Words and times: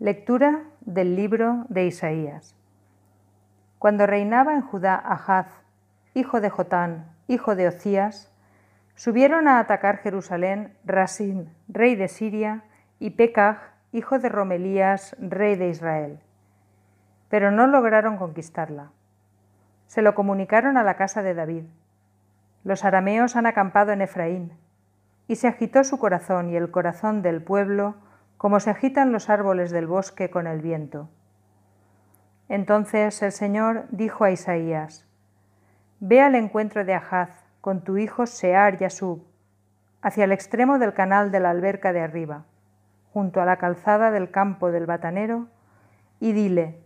Lectura 0.00 0.62
del 0.82 1.16
libro 1.16 1.64
de 1.70 1.86
Isaías. 1.86 2.54
Cuando 3.80 4.06
reinaba 4.06 4.54
en 4.54 4.60
Judá 4.60 4.94
Ahaz, 4.94 5.48
hijo 6.14 6.40
de 6.40 6.50
Jotán, 6.50 7.06
hijo 7.26 7.56
de 7.56 7.66
Ocías, 7.66 8.32
subieron 8.94 9.48
a 9.48 9.58
atacar 9.58 9.96
Jerusalén 9.96 10.72
Rasín, 10.84 11.52
rey 11.66 11.96
de 11.96 12.06
Siria, 12.06 12.62
y 13.00 13.10
Pekaj, 13.10 13.58
hijo 13.90 14.20
de 14.20 14.28
Romelías, 14.28 15.16
rey 15.18 15.56
de 15.56 15.68
Israel. 15.68 16.20
Pero 17.28 17.50
no 17.50 17.66
lograron 17.66 18.18
conquistarla. 18.18 18.92
Se 19.88 20.00
lo 20.00 20.14
comunicaron 20.14 20.76
a 20.76 20.84
la 20.84 20.94
casa 20.94 21.24
de 21.24 21.34
David. 21.34 21.64
Los 22.62 22.84
arameos 22.84 23.34
han 23.34 23.46
acampado 23.46 23.90
en 23.90 24.02
Efraín, 24.02 24.52
y 25.26 25.34
se 25.34 25.48
agitó 25.48 25.82
su 25.82 25.98
corazón 25.98 26.50
y 26.50 26.56
el 26.56 26.70
corazón 26.70 27.20
del 27.20 27.42
pueblo 27.42 27.96
como 28.38 28.60
se 28.60 28.70
agitan 28.70 29.12
los 29.12 29.28
árboles 29.28 29.70
del 29.72 29.86
bosque 29.86 30.30
con 30.30 30.46
el 30.46 30.62
viento. 30.62 31.10
Entonces 32.48 33.20
el 33.22 33.32
Señor 33.32 33.86
dijo 33.90 34.24
a 34.24 34.30
Isaías, 34.30 35.06
Ve 36.00 36.20
al 36.20 36.36
encuentro 36.36 36.84
de 36.84 36.94
Ahaz 36.94 37.30
con 37.60 37.82
tu 37.82 37.98
hijo 37.98 38.26
Sear 38.26 38.78
Yasub, 38.78 39.26
hacia 40.00 40.24
el 40.24 40.32
extremo 40.32 40.78
del 40.78 40.94
canal 40.94 41.32
de 41.32 41.40
la 41.40 41.50
alberca 41.50 41.92
de 41.92 42.00
arriba, 42.00 42.44
junto 43.12 43.40
a 43.40 43.44
la 43.44 43.56
calzada 43.56 44.12
del 44.12 44.30
campo 44.30 44.70
del 44.70 44.86
batanero, 44.86 45.48
y 46.20 46.32
dile, 46.32 46.80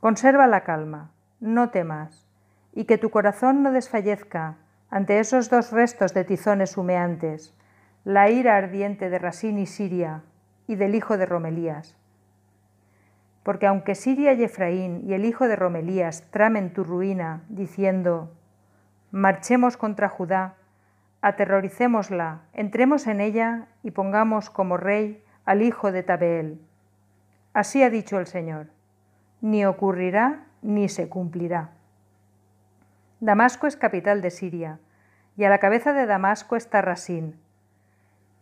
Conserva 0.00 0.48
la 0.48 0.64
calma, 0.64 1.12
no 1.38 1.70
temas, 1.70 2.26
y 2.72 2.84
que 2.84 2.98
tu 2.98 3.10
corazón 3.10 3.62
no 3.62 3.70
desfallezca 3.70 4.56
ante 4.90 5.20
esos 5.20 5.48
dos 5.48 5.70
restos 5.70 6.12
de 6.14 6.24
tizones 6.24 6.76
humeantes, 6.76 7.54
la 8.02 8.28
ira 8.30 8.56
ardiente 8.56 9.08
de 9.08 9.18
Rasín 9.20 9.58
y 9.58 9.66
Siria, 9.66 10.22
y 10.70 10.76
del 10.76 10.94
hijo 10.94 11.18
de 11.18 11.26
Romelías. 11.26 11.96
Porque 13.42 13.66
aunque 13.66 13.96
Siria 13.96 14.34
y 14.34 14.44
Efraín 14.44 15.02
y 15.04 15.14
el 15.14 15.24
hijo 15.24 15.48
de 15.48 15.56
Romelías 15.56 16.30
tramen 16.30 16.72
tu 16.72 16.84
ruina, 16.84 17.42
diciendo, 17.48 18.30
marchemos 19.10 19.76
contra 19.76 20.08
Judá, 20.08 20.54
aterroricémosla, 21.22 22.42
entremos 22.52 23.08
en 23.08 23.20
ella 23.20 23.66
y 23.82 23.90
pongamos 23.90 24.48
como 24.48 24.76
rey 24.76 25.24
al 25.44 25.62
hijo 25.62 25.90
de 25.90 26.04
Tabeel. 26.04 26.60
Así 27.52 27.82
ha 27.82 27.90
dicho 27.90 28.20
el 28.20 28.28
Señor, 28.28 28.68
ni 29.40 29.64
ocurrirá 29.64 30.44
ni 30.62 30.88
se 30.88 31.08
cumplirá. 31.08 31.70
Damasco 33.18 33.66
es 33.66 33.76
capital 33.76 34.22
de 34.22 34.30
Siria, 34.30 34.78
y 35.36 35.42
a 35.42 35.48
la 35.48 35.58
cabeza 35.58 35.92
de 35.92 36.06
Damasco 36.06 36.54
está 36.54 36.80
Rasín. 36.80 37.34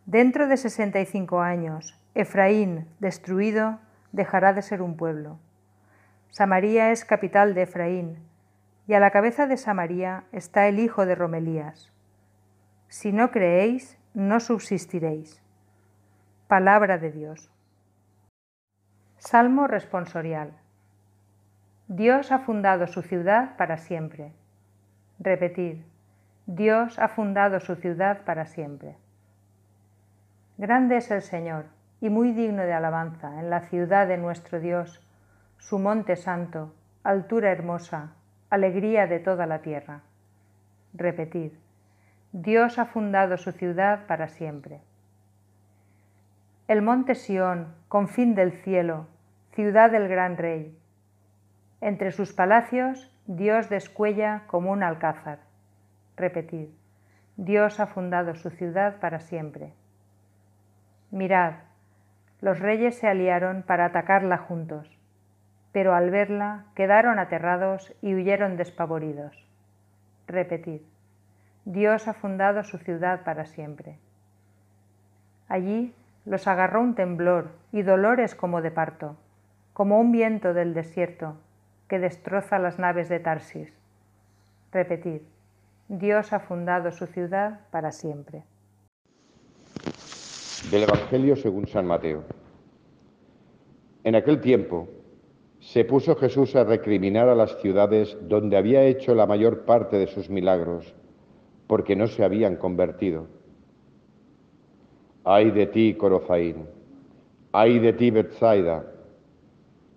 Dentro 0.04 0.46
de 0.46 0.58
sesenta 0.58 1.00
y 1.00 1.06
cinco 1.06 1.40
años, 1.40 1.98
Efraín, 2.14 2.88
destruido, 2.98 3.78
dejará 4.12 4.52
de 4.52 4.62
ser 4.62 4.82
un 4.82 4.96
pueblo. 4.96 5.38
Samaría 6.30 6.90
es 6.90 7.04
capital 7.04 7.54
de 7.54 7.62
Efraín, 7.62 8.18
y 8.86 8.94
a 8.94 9.00
la 9.00 9.10
cabeza 9.10 9.46
de 9.46 9.56
Samaría 9.56 10.24
está 10.32 10.66
el 10.66 10.78
hijo 10.78 11.04
de 11.06 11.14
Romelías. 11.14 11.92
Si 12.88 13.12
no 13.12 13.30
creéis, 13.30 13.98
no 14.14 14.40
subsistiréis. 14.40 15.42
Palabra 16.48 16.96
de 16.96 17.12
Dios. 17.12 17.50
Salmo 19.18 19.66
responsorial. 19.66 20.52
Dios 21.86 22.32
ha 22.32 22.38
fundado 22.38 22.86
su 22.86 23.02
ciudad 23.02 23.56
para 23.56 23.76
siempre. 23.76 24.32
Repetid, 25.18 25.82
Dios 26.46 26.98
ha 26.98 27.08
fundado 27.08 27.60
su 27.60 27.74
ciudad 27.76 28.24
para 28.24 28.46
siempre. 28.46 28.96
Grande 30.56 30.96
es 30.96 31.10
el 31.10 31.22
Señor 31.22 31.77
y 32.00 32.10
muy 32.10 32.32
digno 32.32 32.62
de 32.62 32.72
alabanza 32.72 33.40
en 33.40 33.50
la 33.50 33.62
ciudad 33.68 34.06
de 34.06 34.18
nuestro 34.18 34.60
Dios, 34.60 35.00
su 35.58 35.78
monte 35.78 36.16
santo, 36.16 36.74
altura 37.02 37.50
hermosa, 37.50 38.12
alegría 38.50 39.06
de 39.06 39.18
toda 39.18 39.46
la 39.46 39.60
tierra. 39.60 40.02
Repetid, 40.94 41.52
Dios 42.32 42.78
ha 42.78 42.86
fundado 42.86 43.36
su 43.36 43.52
ciudad 43.52 44.06
para 44.06 44.28
siempre. 44.28 44.80
El 46.68 46.82
monte 46.82 47.14
Sión, 47.14 47.74
confín 47.88 48.34
del 48.34 48.52
cielo, 48.52 49.06
ciudad 49.52 49.90
del 49.90 50.08
gran 50.08 50.36
rey. 50.36 50.76
Entre 51.80 52.12
sus 52.12 52.32
palacios 52.32 53.14
Dios 53.26 53.68
descuella 53.68 54.44
como 54.46 54.70
un 54.72 54.82
alcázar. 54.82 55.40
Repetid, 56.16 56.68
Dios 57.36 57.78
ha 57.80 57.86
fundado 57.86 58.34
su 58.34 58.50
ciudad 58.50 59.00
para 59.00 59.20
siempre. 59.20 59.72
Mirad, 61.10 61.54
los 62.40 62.60
reyes 62.60 62.96
se 62.96 63.08
aliaron 63.08 63.62
para 63.62 63.86
atacarla 63.86 64.38
juntos, 64.38 64.88
pero 65.72 65.94
al 65.94 66.10
verla 66.10 66.64
quedaron 66.74 67.18
aterrados 67.18 67.94
y 68.00 68.14
huyeron 68.14 68.56
despavoridos. 68.56 69.46
Repetid, 70.26 70.82
Dios 71.64 72.08
ha 72.08 72.14
fundado 72.14 72.62
su 72.62 72.78
ciudad 72.78 73.24
para 73.24 73.44
siempre. 73.44 73.98
Allí 75.48 75.94
los 76.24 76.46
agarró 76.46 76.80
un 76.80 76.94
temblor 76.94 77.50
y 77.72 77.82
dolores 77.82 78.34
como 78.34 78.62
de 78.62 78.70
parto, 78.70 79.16
como 79.72 79.98
un 79.98 80.12
viento 80.12 80.54
del 80.54 80.74
desierto 80.74 81.36
que 81.88 81.98
destroza 81.98 82.58
las 82.58 82.78
naves 82.78 83.08
de 83.08 83.18
Tarsis. 83.18 83.72
Repetid, 84.72 85.22
Dios 85.88 86.32
ha 86.32 86.40
fundado 86.40 86.92
su 86.92 87.06
ciudad 87.06 87.60
para 87.70 87.92
siempre. 87.92 88.42
Del 90.70 90.82
Evangelio 90.82 91.34
según 91.34 91.66
San 91.66 91.86
Mateo. 91.86 92.24
En 94.04 94.14
aquel 94.14 94.42
tiempo 94.42 94.86
se 95.60 95.86
puso 95.86 96.14
Jesús 96.14 96.54
a 96.56 96.64
recriminar 96.64 97.26
a 97.30 97.34
las 97.34 97.58
ciudades 97.62 98.18
donde 98.28 98.58
había 98.58 98.84
hecho 98.84 99.14
la 99.14 99.26
mayor 99.26 99.64
parte 99.64 99.96
de 99.96 100.08
sus 100.08 100.28
milagros, 100.28 100.94
porque 101.66 101.96
no 101.96 102.06
se 102.06 102.22
habían 102.22 102.56
convertido. 102.56 103.28
Ay 105.24 105.50
de 105.52 105.66
ti, 105.68 105.94
Corozaín, 105.94 106.66
ay 107.52 107.78
de 107.78 107.94
ti, 107.94 108.10
Bethsaida, 108.10 108.92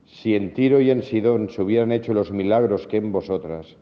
si 0.06 0.36
en 0.36 0.54
Tiro 0.54 0.80
y 0.80 0.90
en 0.90 1.04
Sidón 1.04 1.50
se 1.50 1.62
hubieran 1.62 1.92
hecho 1.92 2.14
los 2.14 2.32
milagros 2.32 2.88
que 2.88 2.96
en 2.96 3.12
vosotras, 3.12 3.76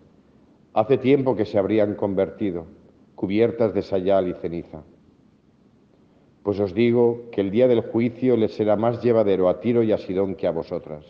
hace 0.73 0.97
tiempo 0.97 1.35
que 1.35 1.45
se 1.45 1.59
habrían 1.59 1.93
convertido, 1.93 2.65
cubiertas 3.13 3.75
de 3.75 3.83
sayal 3.83 4.27
y 4.27 4.33
ceniza. 4.33 4.83
Pues 6.43 6.59
os 6.59 6.73
digo 6.73 7.29
que 7.31 7.41
el 7.41 7.51
día 7.51 7.67
del 7.67 7.81
juicio 7.81 8.37
les 8.37 8.53
será 8.53 8.75
más 8.75 9.03
llevadero 9.03 9.49
a 9.49 9.59
Tiro 9.59 9.83
y 9.83 9.91
a 9.91 9.97
Sidón 9.97 10.35
que 10.35 10.47
a 10.47 10.51
vosotras. 10.51 11.05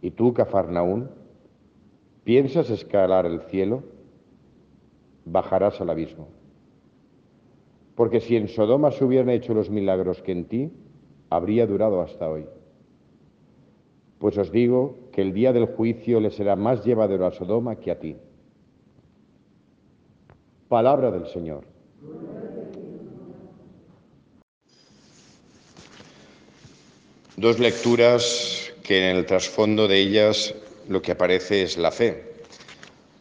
¿Y 0.00 0.10
tú, 0.10 0.32
Cafarnaún, 0.32 1.10
piensas 2.24 2.70
escalar 2.70 3.26
el 3.26 3.40
cielo? 3.42 3.82
Bajarás 5.24 5.80
al 5.80 5.90
abismo. 5.90 6.28
Porque 7.94 8.20
si 8.20 8.36
en 8.36 8.48
Sodoma 8.48 8.90
se 8.90 9.04
hubieran 9.04 9.30
hecho 9.30 9.54
los 9.54 9.70
milagros 9.70 10.20
que 10.22 10.32
en 10.32 10.44
ti, 10.46 10.72
habría 11.30 11.66
durado 11.66 12.00
hasta 12.00 12.28
hoy. 12.28 12.46
Pues 14.18 14.38
os 14.38 14.50
digo 14.50 14.96
que 15.12 15.22
el 15.22 15.32
día 15.32 15.52
del 15.52 15.66
juicio 15.66 16.18
les 16.20 16.34
será 16.34 16.56
más 16.56 16.84
llevadero 16.84 17.26
a 17.26 17.32
Sodoma 17.32 17.76
que 17.76 17.90
a 17.90 17.98
ti. 17.98 18.16
Palabra 20.68 21.10
del 21.10 21.26
Señor. 21.26 21.73
Dos 27.36 27.58
lecturas 27.58 28.72
que 28.84 29.10
en 29.10 29.16
el 29.16 29.26
trasfondo 29.26 29.88
de 29.88 29.98
ellas 29.98 30.54
lo 30.88 31.02
que 31.02 31.12
aparece 31.12 31.64
es 31.64 31.76
la 31.76 31.90
fe. 31.90 32.32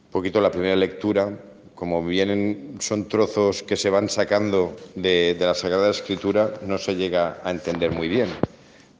Un 0.06 0.12
poquito 0.12 0.40
la 0.40 0.51
primera 0.51 0.75
lectura, 0.75 1.35
como 1.74 2.06
vienen, 2.06 2.78
son 2.79 3.07
trozos 3.07 3.63
que 3.63 3.75
se 3.75 3.90
van 3.90 4.09
sacando 4.09 4.75
de, 4.94 5.34
de 5.34 5.46
la 5.46 5.56
Sagrada 5.56 5.90
Escritura, 5.90 6.53
no 6.62 6.78
se 6.78 6.96
llega 6.96 7.41
a 7.44 7.50
entender 7.50 7.90
muy 7.90 8.07
bien. 8.07 8.29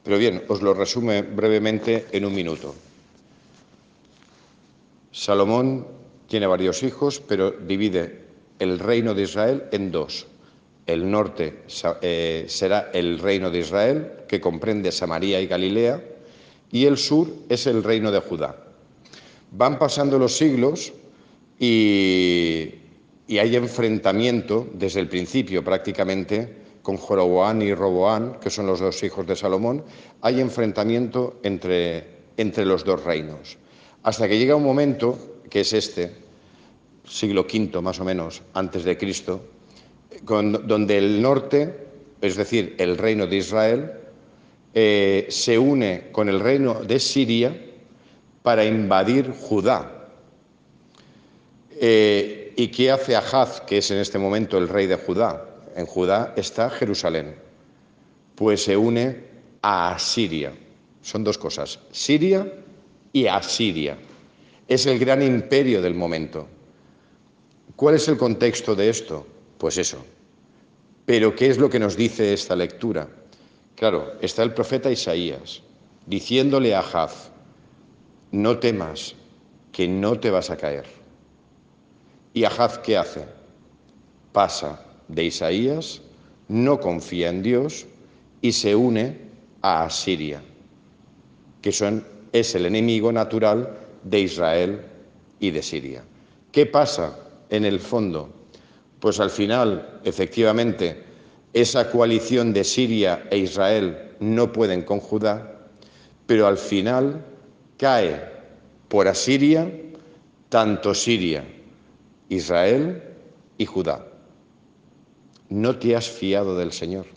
Pero 0.04 0.18
bien, 0.18 0.44
os 0.48 0.64
lo 0.64 0.74
resume 0.74 1.22
brevemente 1.22 2.08
en 2.12 2.26
un 2.26 2.34
minuto. 2.34 2.74
Salomón 5.12 5.86
tiene 6.28 6.48
varios 6.48 6.82
hijos, 6.82 7.20
pero 7.20 7.52
divide 7.52 8.24
el 8.58 8.80
reino 8.80 9.14
de 9.14 9.22
Israel 9.22 9.66
en 9.72 9.92
dos. 9.92 10.26
El 10.86 11.10
norte 11.10 11.64
eh, 12.02 12.46
será 12.48 12.92
el 12.94 13.20
reino 13.20 13.50
de 13.50 13.60
Israel, 13.60 14.12
que 14.28 14.42
comprende 14.42 14.92
Samaria 14.92 15.40
y 15.40 15.48
Galilea, 15.48 16.04
y 16.72 16.86
el 16.86 16.98
sur 16.98 17.30
es 17.50 17.68
el 17.68 17.84
reino 17.84 18.12
de 18.12 18.20
Judá. 18.20 18.58
Van 19.52 19.78
pasando 19.80 20.18
los 20.18 20.36
siglos 20.36 20.92
y, 21.60 22.76
hay 23.30 23.56
enfrentamiento 23.56 24.68
desde 24.74 25.00
el 25.00 25.08
principio 25.08 25.64
prácticamente 25.64 26.64
con 26.82 26.98
Joroboán 26.98 27.62
y 27.62 27.74
Roboán, 27.74 28.40
que 28.42 28.50
son 28.50 28.68
los 28.68 28.80
dos 28.80 29.02
hijos 29.04 29.26
de 29.26 29.36
Salomón, 29.36 29.84
hay 30.22 30.42
enfrentamiento 30.42 31.40
entre, 31.44 32.06
entre 32.38 32.66
los 32.66 32.84
dos 32.84 33.04
reinos. 33.04 33.58
Hasta 34.04 34.28
que 34.28 34.38
llega 34.38 34.56
un 34.56 34.64
momento, 34.64 35.40
que 35.50 35.62
es 35.62 35.72
este, 35.74 36.14
siglo 37.08 37.42
V 37.42 37.82
más 37.82 38.00
o 38.00 38.04
menos 38.04 38.42
antes 38.54 38.84
de 38.84 38.98
Cristo, 38.98 39.42
donde 40.24 40.98
el 40.98 41.22
norte, 41.22 41.88
es 42.22 42.36
decir, 42.36 42.76
el 42.78 42.98
reino 42.98 43.28
de 43.28 43.36
Israel, 43.36 43.92
eh, 44.74 45.28
se 45.30 45.60
une 45.60 46.10
con 46.12 46.30
el 46.30 46.40
reino 46.40 46.84
de 46.84 47.00
Siria 47.00 47.56
para 48.42 48.66
invadir 48.66 49.32
Judá. 49.32 50.10
Eh, 51.80 52.54
¿Y 52.56 52.68
qué 52.70 52.92
hace 52.92 53.16
Ahaz, 53.16 53.62
que 53.62 53.80
es 53.80 53.92
en 53.92 53.98
este 53.98 54.20
momento 54.20 54.58
el 54.58 54.70
rey 54.70 54.88
de 54.88 54.96
Judá? 54.96 55.46
En 55.76 55.86
Judá 55.86 56.34
está 56.36 56.70
Jerusalén. 56.70 57.36
Pues 58.36 58.64
se 58.64 58.78
une 58.78 59.24
a 59.62 59.96
Asiria. 59.96 60.54
Son 61.02 61.24
dos 61.24 61.38
cosas, 61.38 61.80
Siria 61.92 62.48
y 63.12 63.28
Asiria. 63.28 63.98
Es 64.68 64.86
el 64.86 64.98
gran 65.00 65.22
imperio 65.22 65.82
del 65.82 65.94
momento. 65.94 66.48
¿Cuál 67.76 67.96
es 67.96 68.08
el 68.08 68.18
contexto 68.18 68.76
de 68.76 68.90
esto? 68.90 69.28
Pues 69.64 69.78
eso. 69.78 70.04
Pero 71.06 71.34
¿qué 71.34 71.48
es 71.48 71.58
lo 71.58 71.70
que 71.70 71.80
nos 71.80 71.96
dice 71.96 72.34
esta 72.34 72.54
lectura? 72.54 73.08
Claro, 73.76 74.16
está 74.20 74.44
el 74.44 74.54
profeta 74.54 74.92
Isaías 74.92 75.62
diciéndole 76.06 76.76
a 76.76 76.82
Ahaz, 76.82 77.32
no 78.34 78.60
temas, 78.60 79.16
que 79.72 79.88
no 79.88 80.20
te 80.20 80.32
vas 80.32 80.50
a 80.50 80.58
caer. 80.58 80.84
¿Y 82.34 82.44
Ahaz 82.44 82.78
qué 82.80 82.98
hace? 82.98 83.24
Pasa 84.34 84.86
de 85.08 85.24
Isaías, 85.24 86.02
no 86.50 86.82
confía 86.82 87.30
en 87.30 87.42
Dios 87.42 87.86
y 88.42 88.52
se 88.52 88.76
une 88.76 89.18
a 89.62 89.86
Asiria, 89.86 90.42
que 91.62 91.72
son, 91.72 92.06
es 92.34 92.54
el 92.54 92.66
enemigo 92.66 93.14
natural 93.14 93.78
de 94.04 94.20
Israel 94.20 94.82
y 95.40 95.52
de 95.52 95.64
Siria. 95.64 96.04
¿Qué 96.52 96.66
pasa 96.66 97.18
en 97.50 97.64
el 97.64 97.80
fondo? 97.80 98.43
Pues 99.04 99.20
al 99.20 99.32
final, 99.32 100.00
efectivamente, 100.06 101.04
esa 101.52 101.92
coalición 101.92 102.54
de 102.54 102.64
Siria 102.64 103.28
e 103.30 103.38
Israel 103.38 104.14
no 104.22 104.54
pueden 104.54 104.84
con 104.84 105.02
Judá, 105.02 105.68
pero 106.26 106.48
al 106.48 106.58
final 106.58 107.22
cae 107.76 108.32
por 108.88 109.10
Asiria 109.10 109.70
tanto 110.48 110.96
Siria, 110.96 111.44
Israel 112.30 113.04
y 113.58 113.66
Judá. 113.66 114.08
No 115.50 115.78
te 115.78 115.98
has 115.98 116.08
fiado 116.08 116.58
del 116.58 116.72
Señor 116.72 117.08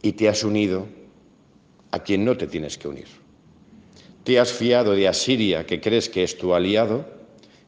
y 0.00 0.12
te 0.12 0.28
has 0.28 0.44
unido 0.44 0.86
a 1.90 2.04
quien 2.04 2.24
no 2.24 2.36
te 2.36 2.46
tienes 2.46 2.78
que 2.78 2.86
unir. 2.86 3.08
Te 4.22 4.38
has 4.38 4.52
fiado 4.52 4.92
de 4.92 5.08
Asiria, 5.08 5.66
que 5.66 5.80
crees 5.80 6.08
que 6.08 6.22
es 6.22 6.38
tu 6.38 6.54
aliado, 6.54 7.04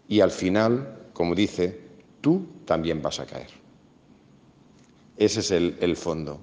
y 0.07 0.21
al 0.21 0.31
final, 0.31 0.97
como 1.13 1.35
dice, 1.35 1.88
tú 2.21 2.47
también 2.65 3.03
vas 3.03 3.21
a 3.21 3.27
caer. 3.27 3.51
Ese 5.17 5.41
es 5.41 5.51
el, 5.51 5.97
fondo. 5.97 6.41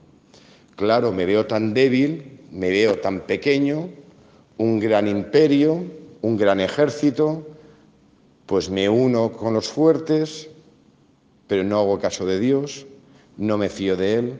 Claro, 0.76 1.12
me 1.12 1.26
veo 1.26 1.46
tan 1.46 1.74
débil, 1.74 2.40
me 2.52 2.70
veo 2.70 3.00
tan 3.00 3.22
pequeño, 3.22 3.90
un 4.58 4.80
gran 4.80 5.08
imperio, 5.08 5.86
un 6.22 6.38
gran 6.38 6.60
ejército, 6.60 7.48
pues 8.46 8.70
me 8.70 8.90
uno 8.90 9.32
con 9.32 9.54
los 9.54 9.70
fuertes, 9.70 10.50
pero 11.48 11.64
no 11.64 11.80
hago 11.80 12.00
caso 12.00 12.26
de 12.26 12.40
Dios, 12.40 12.86
no 13.38 13.58
me 13.58 13.70
fío 13.70 13.96
de 13.96 14.16
Él, 14.16 14.40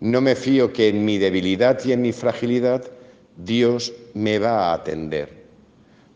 no 0.00 0.20
me 0.20 0.34
fío 0.34 0.72
que 0.72 0.88
en 0.88 1.04
mi 1.04 1.18
debilidad 1.18 1.78
y 1.84 1.92
en 1.92 2.02
mi 2.02 2.12
fragilidad 2.12 2.84
Dios 3.36 3.92
me 4.14 4.40
va 4.40 4.70
a 4.70 4.74
atender. 4.74 5.44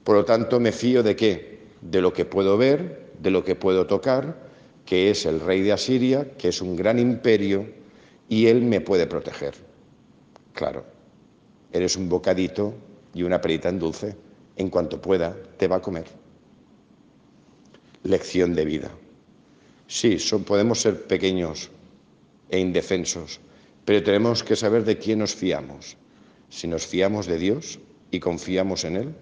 Por 0.03 0.17
lo 0.17 0.25
tanto, 0.25 0.58
me 0.58 0.73
fío 0.73 1.05
de 1.05 1.15
qué? 1.15 1.61
De 1.81 2.00
lo 2.00 2.12
que 2.12 2.25
puedo 2.25 2.56
ver, 2.56 3.12
de 3.20 3.31
lo 3.31 3.44
que 3.44 3.55
puedo 3.55 3.87
tocar, 3.87 4.50
que 4.84 5.11
es 5.11 5.26
el 5.26 5.40
rey 5.40 5.62
de 5.62 5.73
Asiria, 5.73 6.32
que 6.37 6.49
es 6.49 6.61
un 6.61 6.76
gran 6.76 6.99
imperio, 6.99 7.67
y 8.29 8.46
él 8.46 8.62
me 8.62 8.81
puede 8.81 9.06
proteger. 9.06 9.55
Claro, 10.52 10.84
eres 11.73 11.96
un 11.96 12.08
bocadito 12.08 12.75
y 13.14 13.23
una 13.23 13.40
perita 13.40 13.69
en 13.69 13.79
dulce. 13.79 14.17
En 14.56 14.69
cuanto 14.69 15.00
pueda, 15.00 15.37
te 15.56 15.67
va 15.67 15.76
a 15.76 15.81
comer. 15.81 16.05
Lección 18.02 18.55
de 18.55 18.64
vida. 18.64 18.90
Sí, 19.87 20.19
podemos 20.46 20.81
ser 20.81 21.06
pequeños 21.06 21.70
e 22.50 22.58
indefensos, 22.58 23.40
pero 23.84 24.02
tenemos 24.02 24.43
que 24.43 24.56
saber 24.56 24.84
de 24.84 24.99
quién 24.99 25.20
nos 25.20 25.34
fiamos. 25.34 25.96
Si 26.49 26.67
nos 26.67 26.87
fiamos 26.87 27.26
de 27.26 27.38
Dios 27.38 27.79
y 28.11 28.20
confiamos 28.20 28.84
en 28.84 28.96
Él, 28.96 29.14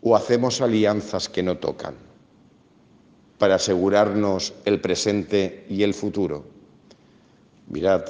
o 0.00 0.14
hacemos 0.14 0.60
alianzas 0.60 1.28
que 1.28 1.42
no 1.42 1.58
tocan 1.58 2.11
para 3.42 3.56
asegurarnos 3.56 4.54
el 4.64 4.80
presente 4.80 5.66
y 5.68 5.82
el 5.82 5.94
futuro. 5.94 6.44
Mirad, 7.70 8.04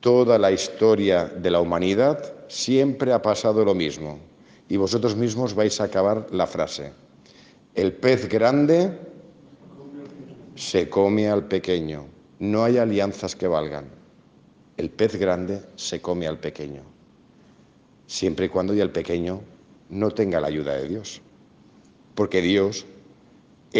toda 0.00 0.40
la 0.40 0.50
historia 0.50 1.26
de 1.26 1.52
la 1.52 1.60
humanidad 1.60 2.34
siempre 2.48 3.12
ha 3.12 3.22
pasado 3.22 3.64
lo 3.64 3.76
mismo 3.76 4.18
y 4.68 4.76
vosotros 4.76 5.14
mismos 5.14 5.54
vais 5.54 5.80
a 5.80 5.84
acabar 5.84 6.26
la 6.32 6.48
frase. 6.48 6.90
El 7.76 7.92
pez 7.92 8.28
grande 8.28 8.90
se 10.56 10.88
come 10.88 11.28
al 11.28 11.44
pequeño. 11.44 12.06
No 12.40 12.64
hay 12.64 12.78
alianzas 12.78 13.36
que 13.36 13.46
valgan. 13.46 13.84
El 14.76 14.90
pez 14.90 15.14
grande 15.14 15.62
se 15.76 16.00
come 16.00 16.26
al 16.26 16.40
pequeño. 16.40 16.82
Siempre 18.08 18.46
y 18.46 18.48
cuando 18.48 18.74
y 18.74 18.80
el 18.80 18.90
pequeño 18.90 19.42
no 19.90 20.10
tenga 20.10 20.40
la 20.40 20.48
ayuda 20.48 20.74
de 20.74 20.88
Dios. 20.88 21.22
Porque 22.16 22.42
Dios 22.42 22.84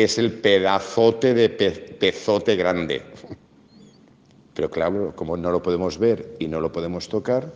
es 0.04 0.18
el 0.18 0.30
pedazote 0.30 1.32
de 1.32 1.48
pezote 1.48 2.54
grande. 2.54 3.02
Pero 4.52 4.70
claro, 4.70 5.14
como 5.16 5.38
no 5.38 5.50
lo 5.50 5.62
podemos 5.62 5.98
ver 5.98 6.36
y 6.38 6.48
no 6.48 6.60
lo 6.60 6.70
podemos 6.70 7.08
tocar, 7.08 7.50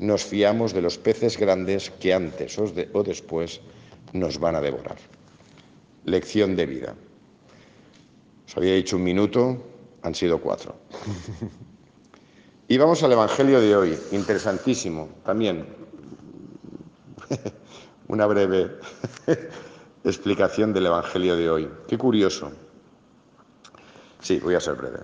nos 0.00 0.24
fiamos 0.24 0.72
de 0.72 0.82
los 0.82 0.98
peces 0.98 1.38
grandes 1.38 1.90
que 1.90 2.12
antes 2.12 2.58
o, 2.58 3.02
después 3.04 3.60
nos 4.12 4.38
van 4.38 4.56
a 4.56 4.60
devorar. 4.60 4.96
Lección 6.04 6.56
de 6.56 6.66
vida. 6.66 6.94
Os 8.48 8.56
había 8.56 8.74
dicho 8.74 8.96
un 8.96 9.04
minuto, 9.04 9.56
han 10.02 10.14
sido 10.14 10.40
cuatro. 10.40 10.74
y 12.68 12.78
vamos 12.78 13.02
al 13.04 13.12
Evangelio 13.12 13.60
de 13.60 13.76
hoy, 13.76 13.98
interesantísimo 14.10 15.08
también. 15.24 15.66
Una 18.08 18.26
breve 18.26 18.70
explicación 20.10 20.72
del 20.72 20.86
Evangelio 20.86 21.36
de 21.36 21.50
hoy. 21.50 21.68
Qué 21.88 21.98
curioso. 21.98 22.52
Sí, 24.20 24.40
voy 24.40 24.54
a 24.54 24.60
ser 24.60 24.74
breve. 24.74 25.00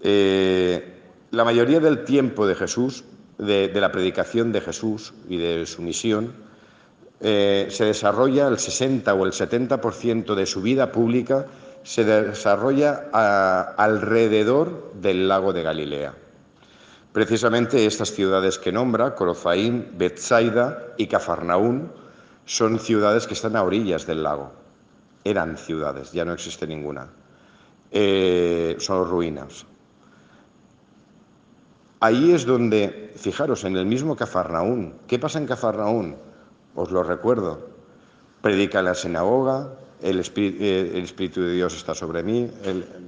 Eh, 0.00 1.00
la 1.30 1.44
mayoría 1.44 1.80
del 1.80 2.04
tiempo 2.04 2.46
de 2.46 2.54
Jesús, 2.54 3.04
de, 3.38 3.70
la 3.74 3.90
predicación 3.90 4.52
de 4.52 4.60
Jesús 4.60 5.14
y 5.28 5.36
de 5.36 5.66
su 5.66 5.82
misión, 5.82 6.32
eh, 7.20 7.68
se 7.70 7.84
desarrolla 7.84 8.48
el 8.48 8.58
60 8.58 9.12
o 9.14 9.24
el 9.24 9.32
70% 9.32 10.34
de 10.34 10.46
su 10.46 10.62
vida 10.62 10.92
pública 10.92 11.46
se 11.84 12.02
desarrolla 12.02 13.10
alrededor 13.76 14.92
del 14.94 15.28
lago 15.28 15.52
de 15.52 15.62
Galilea. 15.62 16.14
Precisamente 17.12 17.86
estas 17.86 18.10
ciudades 18.10 18.58
que 18.58 18.72
nombra, 18.72 19.14
Corofaín, 19.14 19.92
Bethsaida 19.96 20.94
y 20.96 21.06
Cafarnaún, 21.06 21.92
son 22.44 22.78
ciudades 22.78 23.26
que 23.26 23.34
están 23.34 23.56
a 23.56 23.62
orillas 23.62 24.06
del 24.06 24.22
lago. 24.22 24.52
Eran 25.24 25.56
ciudades, 25.56 26.12
ya 26.12 26.24
no 26.24 26.32
existe 26.32 26.66
ninguna. 26.66 27.08
Eh, 27.90 28.76
son 28.78 29.08
ruinas. 29.08 29.66
Ahí 32.00 32.32
es 32.32 32.44
donde, 32.44 33.12
fijaros, 33.16 33.64
en 33.64 33.76
el 33.76 33.86
mismo 33.86 34.14
Cafarnaún. 34.14 34.94
¿Qué 35.06 35.18
pasa 35.18 35.38
en 35.38 35.46
Cafarnaún? 35.46 36.16
Os 36.74 36.90
lo 36.90 37.02
recuerdo. 37.02 37.70
Predica 38.42 38.80
en 38.80 38.84
la 38.84 38.94
sinagoga, 38.94 39.70
el 40.02 40.20
espíritu, 40.20 40.62
eh, 40.62 40.98
el 40.98 41.04
espíritu, 41.04 41.40
de 41.40 41.54
Dios 41.54 41.74
está 41.74 41.94
sobre 41.94 42.22
mí, 42.22 42.50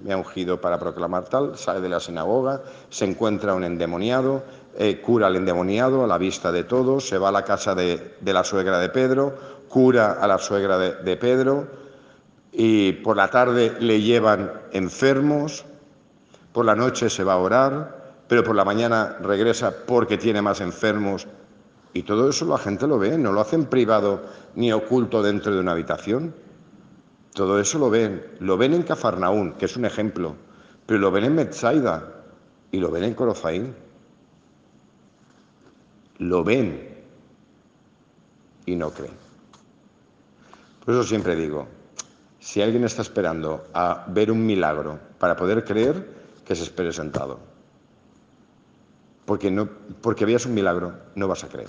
me 0.03 0.15
ha 0.15 0.17
ungido 0.17 0.59
para 0.63 0.79
proclamar 0.79 1.25
tal, 1.29 1.59
sale 1.59 1.83
de 1.83 1.91
la 1.91 2.01
sinagoga, 2.01 2.63
se 2.89 3.05
encuentra 3.05 3.53
un 3.53 3.65
endemoniado, 3.65 4.45
eh, 4.79 5.01
cura 5.01 5.29
al 5.29 5.37
endemoniado 5.37 6.05
a 6.05 6.07
la 6.07 6.19
vista 6.19 6.53
de 6.53 6.65
todos, 6.65 7.09
se 7.09 7.17
va 7.17 7.31
a 7.31 7.33
la 7.33 7.45
casa 7.45 7.75
de, 7.75 8.15
la 8.23 8.45
suegra 8.45 8.79
de 8.79 8.91
Pedro, 8.91 9.35
cura 9.71 10.19
a 10.21 10.27
la 10.27 10.37
suegra 10.37 10.77
de, 10.79 11.17
Pedro 11.17 11.67
y 12.53 12.93
por 12.93 13.17
la 13.17 13.31
tarde 13.31 13.73
le 13.81 14.03
llevan 14.03 14.53
enfermos, 14.73 15.65
por 16.53 16.67
la 16.67 16.75
noche 16.75 17.09
se 17.09 17.25
va 17.25 17.33
a 17.33 17.39
orar, 17.39 18.15
pero 18.29 18.45
por 18.45 18.55
la 18.55 18.67
mañana 18.67 19.17
regresa 19.23 19.73
porque 19.87 20.19
tiene 20.19 20.43
más 20.43 20.61
enfermos 20.61 21.27
y 21.95 22.03
todo 22.03 22.29
eso 22.29 22.45
la 22.45 22.59
gente 22.59 22.87
lo 22.87 22.99
ve, 22.99 23.17
no 23.17 23.33
lo 23.33 23.41
hacen 23.41 23.65
privado 23.65 24.25
ni 24.57 24.73
oculto 24.73 25.23
dentro 25.23 25.55
de 25.55 25.61
una 25.61 25.73
habitación. 25.73 26.35
Todo 27.33 27.59
eso 27.59 27.79
lo 27.79 27.89
ven, 27.89 28.23
lo 28.41 28.59
ven 28.59 28.75
en 28.75 28.83
Cafarnaún, 28.83 29.55
que 29.55 29.65
es 29.65 29.77
un 29.79 29.87
ejemplo, 29.87 30.35
pero 30.85 31.01
lo 31.01 31.11
ven 31.11 31.25
en 31.25 31.35
Metzaida 31.35 32.13
y 32.71 32.79
lo 32.79 32.91
ven 32.91 33.05
en 33.05 33.15
Corofaín 33.15 33.86
lo 36.19 36.45
ven 36.45 36.89
y 38.65 38.77
no 38.77 38.91
creen. 38.91 39.15
Por 40.85 40.95
eso 40.95 41.05
siempre 41.05 41.37
digo, 41.37 41.67
si 42.39 42.63
alguien 42.63 42.85
está 42.85 43.03
esperando 43.03 43.67
a 43.75 44.05
ver 44.09 44.31
un 44.31 44.47
milagro 44.47 45.01
para 45.19 45.37
poder 45.37 45.65
creer, 45.65 46.15
que 46.45 46.55
se 46.55 46.63
espere 46.63 46.93
sentado. 46.93 47.41
porque, 49.25 49.51
no, 49.51 49.69
porque 50.01 50.25
veas 50.25 50.47
un 50.47 50.55
milagro, 50.55 50.95
no 51.17 51.27
vas 51.27 51.43
a 51.43 51.49
creer. 51.49 51.69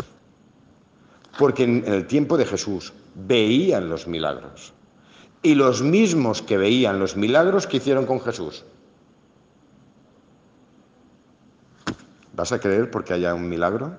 Porque 1.39 1.63
en 1.63 1.83
el 1.87 2.05
tiempo 2.05 2.37
de 2.37 2.45
Jesús 2.45 2.93
veían 3.15 3.89
los 3.89 4.07
milagros. 4.07 4.73
Y 5.41 5.55
los 5.55 5.81
mismos 5.81 6.43
que 6.43 6.57
veían 6.57 6.99
los 6.99 7.15
milagros 7.15 7.65
que 7.65 7.77
hicieron 7.77 8.05
con 8.05 8.21
Jesús. 8.21 8.63
¿Vas 12.33 12.51
a 12.51 12.59
creer 12.59 12.91
porque 12.91 13.13
haya 13.13 13.33
un 13.33 13.49
milagro? 13.49 13.97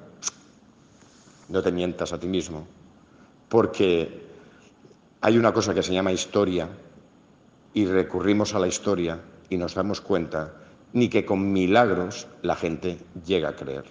No 1.48 1.62
te 1.62 1.72
mientas 1.72 2.12
a 2.12 2.20
ti 2.20 2.26
mismo. 2.26 2.66
Porque 3.48 4.26
hay 5.20 5.38
una 5.38 5.52
cosa 5.52 5.74
que 5.74 5.82
se 5.82 5.92
llama 5.92 6.12
historia 6.12 6.68
y 7.74 7.86
recurrimos 7.86 8.54
a 8.54 8.58
la 8.58 8.68
historia 8.68 9.20
y 9.48 9.56
nos 9.56 9.74
damos 9.74 10.00
cuenta 10.00 10.54
ni 10.92 11.08
que 11.08 11.24
con 11.24 11.52
milagros 11.52 12.26
la 12.42 12.56
gente 12.56 12.98
llega 13.26 13.50
a 13.50 13.56
creer. 13.56 13.84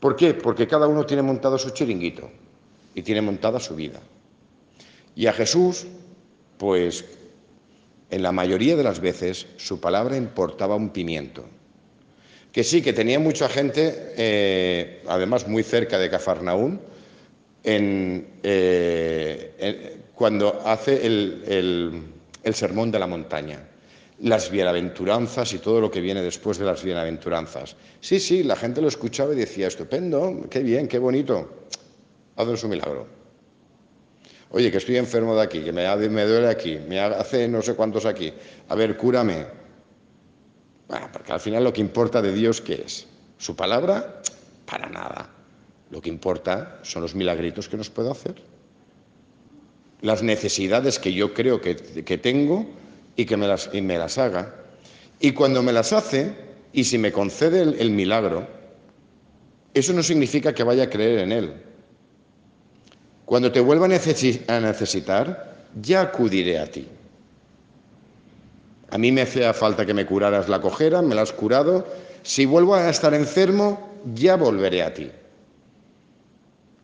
¿Por 0.00 0.16
qué? 0.16 0.34
Porque 0.34 0.66
cada 0.66 0.86
uno 0.86 1.06
tiene 1.06 1.22
montado 1.22 1.58
su 1.58 1.70
chiringuito 1.70 2.30
y 2.94 3.02
tiene 3.02 3.22
montada 3.22 3.60
su 3.60 3.74
vida. 3.74 4.00
Y 5.14 5.26
a 5.26 5.32
Jesús, 5.32 5.86
pues 6.58 7.04
en 8.10 8.22
la 8.22 8.32
mayoría 8.32 8.76
de 8.76 8.84
las 8.84 9.00
veces 9.00 9.46
su 9.56 9.80
palabra 9.80 10.16
importaba 10.16 10.76
un 10.76 10.90
pimiento. 10.90 11.44
Que 12.54 12.64
sí, 12.64 12.80
que 12.80 12.94
tenía 12.94 13.18
mucha 13.18 13.50
gente, 13.50 14.14
eh, 14.16 15.02
además 15.08 15.46
muy 15.48 15.62
cerca 15.64 15.98
de 15.98 16.08
Cafarnaún, 16.08 16.80
eh, 17.64 18.40
cuando 20.14 20.62
hace 20.64 21.04
el 21.04 22.04
sermón 22.54 22.90
de 22.90 22.98
la 22.98 23.06
montaña 23.06 23.68
las 24.20 24.50
bienaventuranzas 24.50 25.52
y 25.52 25.58
todo 25.58 25.80
lo 25.80 25.90
que 25.90 26.00
viene 26.00 26.22
después 26.22 26.58
de 26.58 26.64
las 26.64 26.82
bienaventuranzas. 26.82 27.76
Sí, 28.00 28.20
sí, 28.20 28.42
la 28.42 28.56
gente 28.56 28.80
lo 28.80 28.88
escuchaba 28.88 29.32
y 29.32 29.36
decía, 29.36 29.66
estupendo, 29.66 30.46
qué 30.48 30.60
bien, 30.60 30.88
qué 30.88 30.98
bonito, 30.98 31.66
haznos 32.36 32.62
un 32.64 32.70
milagro. 32.70 33.06
Oye, 34.50 34.70
que 34.70 34.78
estoy 34.78 34.96
enfermo 34.96 35.34
de 35.34 35.42
aquí, 35.42 35.60
que 35.62 35.72
me, 35.72 35.84
me 36.08 36.24
duele 36.24 36.48
aquí, 36.48 36.78
me 36.88 37.00
hace 37.00 37.48
no 37.48 37.60
sé 37.60 37.74
cuántos 37.74 38.06
aquí. 38.06 38.32
A 38.68 38.74
ver, 38.76 38.96
cúrame. 38.96 39.63
Bueno, 40.88 41.08
porque 41.12 41.32
al 41.32 41.40
final 41.40 41.64
lo 41.64 41.72
que 41.72 41.80
importa 41.80 42.20
de 42.20 42.32
Dios, 42.32 42.60
¿qué 42.60 42.82
es? 42.84 43.06
¿Su 43.38 43.56
palabra? 43.56 44.22
Para 44.66 44.88
nada. 44.88 45.30
Lo 45.90 46.00
que 46.00 46.08
importa 46.08 46.78
son 46.82 47.02
los 47.02 47.14
milagritos 47.14 47.68
que 47.68 47.76
nos 47.76 47.90
puede 47.90 48.10
hacer. 48.10 48.34
Las 50.00 50.22
necesidades 50.22 50.98
que 50.98 51.12
yo 51.12 51.32
creo 51.32 51.60
que, 51.60 51.76
que 51.76 52.18
tengo 52.18 52.66
y 53.16 53.24
que 53.24 53.36
me 53.36 53.46
las, 53.46 53.70
y 53.72 53.80
me 53.80 53.98
las 53.98 54.18
haga. 54.18 54.54
Y 55.20 55.32
cuando 55.32 55.62
me 55.62 55.72
las 55.72 55.92
hace, 55.92 56.34
y 56.72 56.84
si 56.84 56.98
me 56.98 57.12
concede 57.12 57.62
el, 57.62 57.90
milagro, 57.90 58.46
eso 59.72 59.92
no 59.92 60.02
significa 60.02 60.52
que 60.52 60.64
vaya 60.64 60.84
a 60.84 60.90
creer 60.90 61.20
en 61.20 61.32
él. 61.32 61.52
Cuando 63.24 63.50
te 63.52 63.60
vuelva 63.60 63.86
a 63.86 64.60
necesitar, 64.60 65.64
ya 65.80 66.02
acudiré 66.02 66.58
a 66.58 66.66
ti. 66.66 66.86
A 68.94 68.98
mí 68.98 69.12
me 69.12 69.20
hacía 69.20 69.52
falta 69.52 69.84
que 69.84 69.92
me 69.92 70.06
curaras 70.06 70.48
la 70.48 70.62
cojera, 70.62 71.02
me 71.02 71.14
la 71.14 71.20
has 71.22 71.32
curado. 71.32 71.86
Si 72.22 72.46
vuelvo 72.46 72.74
a 72.74 72.88
estar 72.88 73.12
enfermo, 73.12 73.90
ya 74.14 74.36
volveré 74.36 74.82
a 74.82 74.94
ti. 74.94 75.10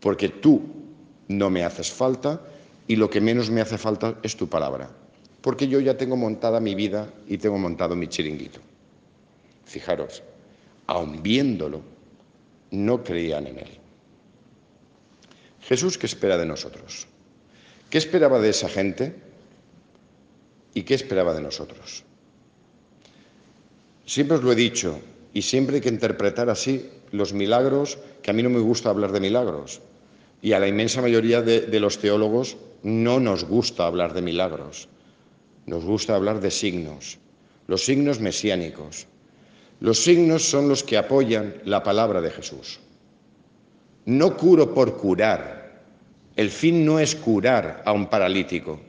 Porque 0.01 0.29
tú 0.29 0.61
no 1.29 1.49
me 1.49 1.65
haces 1.65 1.91
falta 1.91 2.43
y 2.87 2.97
lo 2.97 3.09
que 3.09 3.23
menos 3.23 3.49
me 3.49 3.63
hace 3.63 3.79
falta 3.79 4.17
es 4.23 4.37
tu 4.37 4.49
palabra 4.49 4.91
porque 5.41 5.69
yo 5.69 5.81
ya 5.81 5.97
tengo 5.97 6.17
montada 6.17 6.61
mi 6.61 6.75
vida 6.75 7.09
y 7.27 7.39
tengo 7.39 7.59
montado 7.59 7.97
mi 7.97 8.09
chiringuito. 8.09 8.61
Fijaros, 9.65 10.23
aun 10.87 11.23
viéndolo, 11.23 11.83
no 12.71 13.03
creían 13.03 13.47
en 13.47 13.59
él. 13.61 13.79
Jesús, 15.63 15.97
¿qué 15.97 16.07
espera 16.07 16.37
de 16.37 16.47
nosotros? 16.47 17.07
¿Qué 17.89 17.99
esperaba 17.99 18.41
de 18.41 18.51
esa 18.51 18.69
gente 18.69 19.15
y 20.75 20.83
qué 20.83 20.95
esperaba 20.95 21.35
de 21.35 21.43
nosotros? 21.43 22.05
Siempre 24.07 24.37
os 24.37 24.43
lo 24.43 24.53
he 24.53 24.57
dicho 24.57 25.01
y 25.33 25.43
siempre 25.43 25.77
hay 25.77 25.83
que 25.83 25.89
interpretar 25.89 26.51
así 26.51 26.91
los 27.13 27.33
milagros, 27.33 27.99
que 28.23 28.31
a 28.31 28.35
mí 28.35 28.43
no 28.43 28.51
me 28.51 28.61
gusta 28.61 28.91
hablar 28.91 29.13
de 29.13 29.21
milagros 29.21 29.81
y 30.43 30.53
a 30.53 30.59
la 30.59 30.69
inmensa 30.69 31.03
mayoría 31.03 31.43
de, 31.43 31.63
de 31.63 31.81
los 31.81 31.99
teólogos 31.99 32.57
no 32.83 33.21
nos 33.21 33.45
gusta 33.45 33.87
hablar 33.87 34.15
de 34.15 34.23
milagros 34.23 34.89
nos 35.71 35.85
gusta 35.85 36.17
hablar 36.17 36.41
de 36.41 36.51
signos, 36.51 37.19
los 37.69 37.85
signos 37.85 38.21
mesiánicos. 38.21 39.07
Los 39.79 40.01
signos 40.03 40.43
son 40.45 40.69
los 40.69 40.83
que 40.83 40.99
apoyan 40.99 41.55
la 41.65 41.83
palabra 41.83 42.21
de 42.21 42.31
Jesús. 42.31 42.81
No 44.05 44.37
curo 44.37 44.75
por 44.75 44.97
curar. 44.97 45.81
El 46.37 46.51
fin 46.51 46.85
no 46.85 46.99
es 46.99 47.15
curar 47.15 47.83
a 47.87 47.93
un 47.93 48.09
paralítico. 48.09 48.81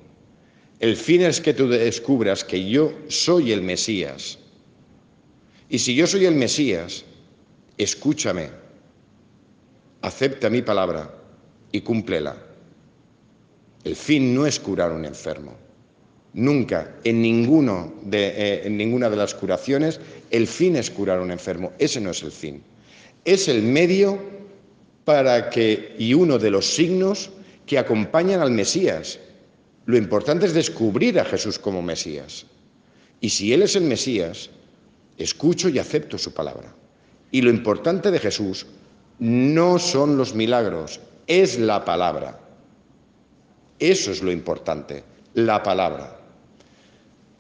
El 0.82 0.98
fin 0.98 1.22
es 1.22 1.40
que 1.40 1.54
tú 1.54 1.70
descubras 1.70 2.44
que 2.44 2.68
yo 2.68 2.92
soy 3.08 3.52
el 3.52 3.62
Mesías. 3.62 4.40
Y 5.70 5.78
si 5.78 5.94
yo 5.94 6.08
soy 6.08 6.26
el 6.26 6.34
Mesías, 6.34 7.06
escúchame, 7.78 8.50
acepta 10.02 10.50
mi 10.50 10.64
palabra 10.64 11.14
y 11.72 11.82
cúmplela. 11.82 12.36
El 13.84 13.96
fin 13.96 14.34
no 14.34 14.48
es 14.48 14.60
curar 14.60 14.92
un 14.92 15.06
enfermo. 15.06 15.56
Nunca, 16.34 16.96
en, 17.04 17.22
ninguno 17.22 17.94
de, 18.02 18.34
eh, 18.36 18.70
ninguna 18.70 19.08
de 19.12 19.18
las 19.18 19.36
curaciones, 19.36 20.00
el 20.32 20.48
fin 20.48 20.76
es 20.78 20.90
curar 20.90 21.20
a 21.20 21.22
un 21.22 21.32
enfermo. 21.32 21.74
Ese 21.78 22.02
no 22.02 22.10
es 22.10 22.24
el 22.24 22.32
fin. 22.32 22.64
Es 23.24 23.48
el 23.48 23.62
medio 23.62 24.18
para 25.06 25.52
que, 25.52 25.96
y 26.00 26.16
uno 26.16 26.40
de 26.40 26.50
los 26.50 26.66
signos 26.74 27.30
que 27.68 27.78
acompañan 27.78 28.42
al 28.42 28.50
Mesías. 28.50 29.20
Lo 29.92 29.98
importante 29.98 30.46
es 30.46 30.54
descubrir 30.54 31.20
a 31.20 31.26
Jesús 31.26 31.60
como 31.60 31.82
Mesías. 31.82 32.46
Y 33.20 33.28
si 33.28 33.52
Él 33.52 33.62
es 33.62 33.76
el 33.76 33.84
Mesías, 33.84 34.50
escucho 35.18 35.68
y 35.68 35.80
acepto 35.80 36.18
su 36.18 36.34
palabra. 36.34 36.74
Y 37.30 37.42
lo 37.42 37.50
importante 37.50 38.10
de 38.10 38.18
Jesús 38.18 38.68
no 39.20 39.80
son 39.80 40.16
los 40.16 40.34
milagros, 40.34 41.02
es 41.28 41.60
la 41.60 41.84
palabra. 41.84 42.40
Eso 43.80 44.14
es 44.14 44.24
lo 44.24 44.32
importante, 44.32 45.04
la 45.34 45.62
palabra. 45.62 46.18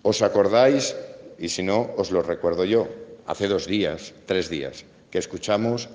¿Os 0.01 0.21
acordáis? 0.21 0.93
Y 1.39 1.47
si 1.47 1.63
no, 1.63 1.91
os 1.95 2.11
lo 2.11 2.21
recuerdo 2.21 2.65
yo. 2.65 2.89
Hace 3.27 3.47
dos 3.47 3.65
días, 3.65 4.13
tres 4.25 4.49
días, 4.49 4.83
que 5.09 5.19
escuchamos 5.19 5.87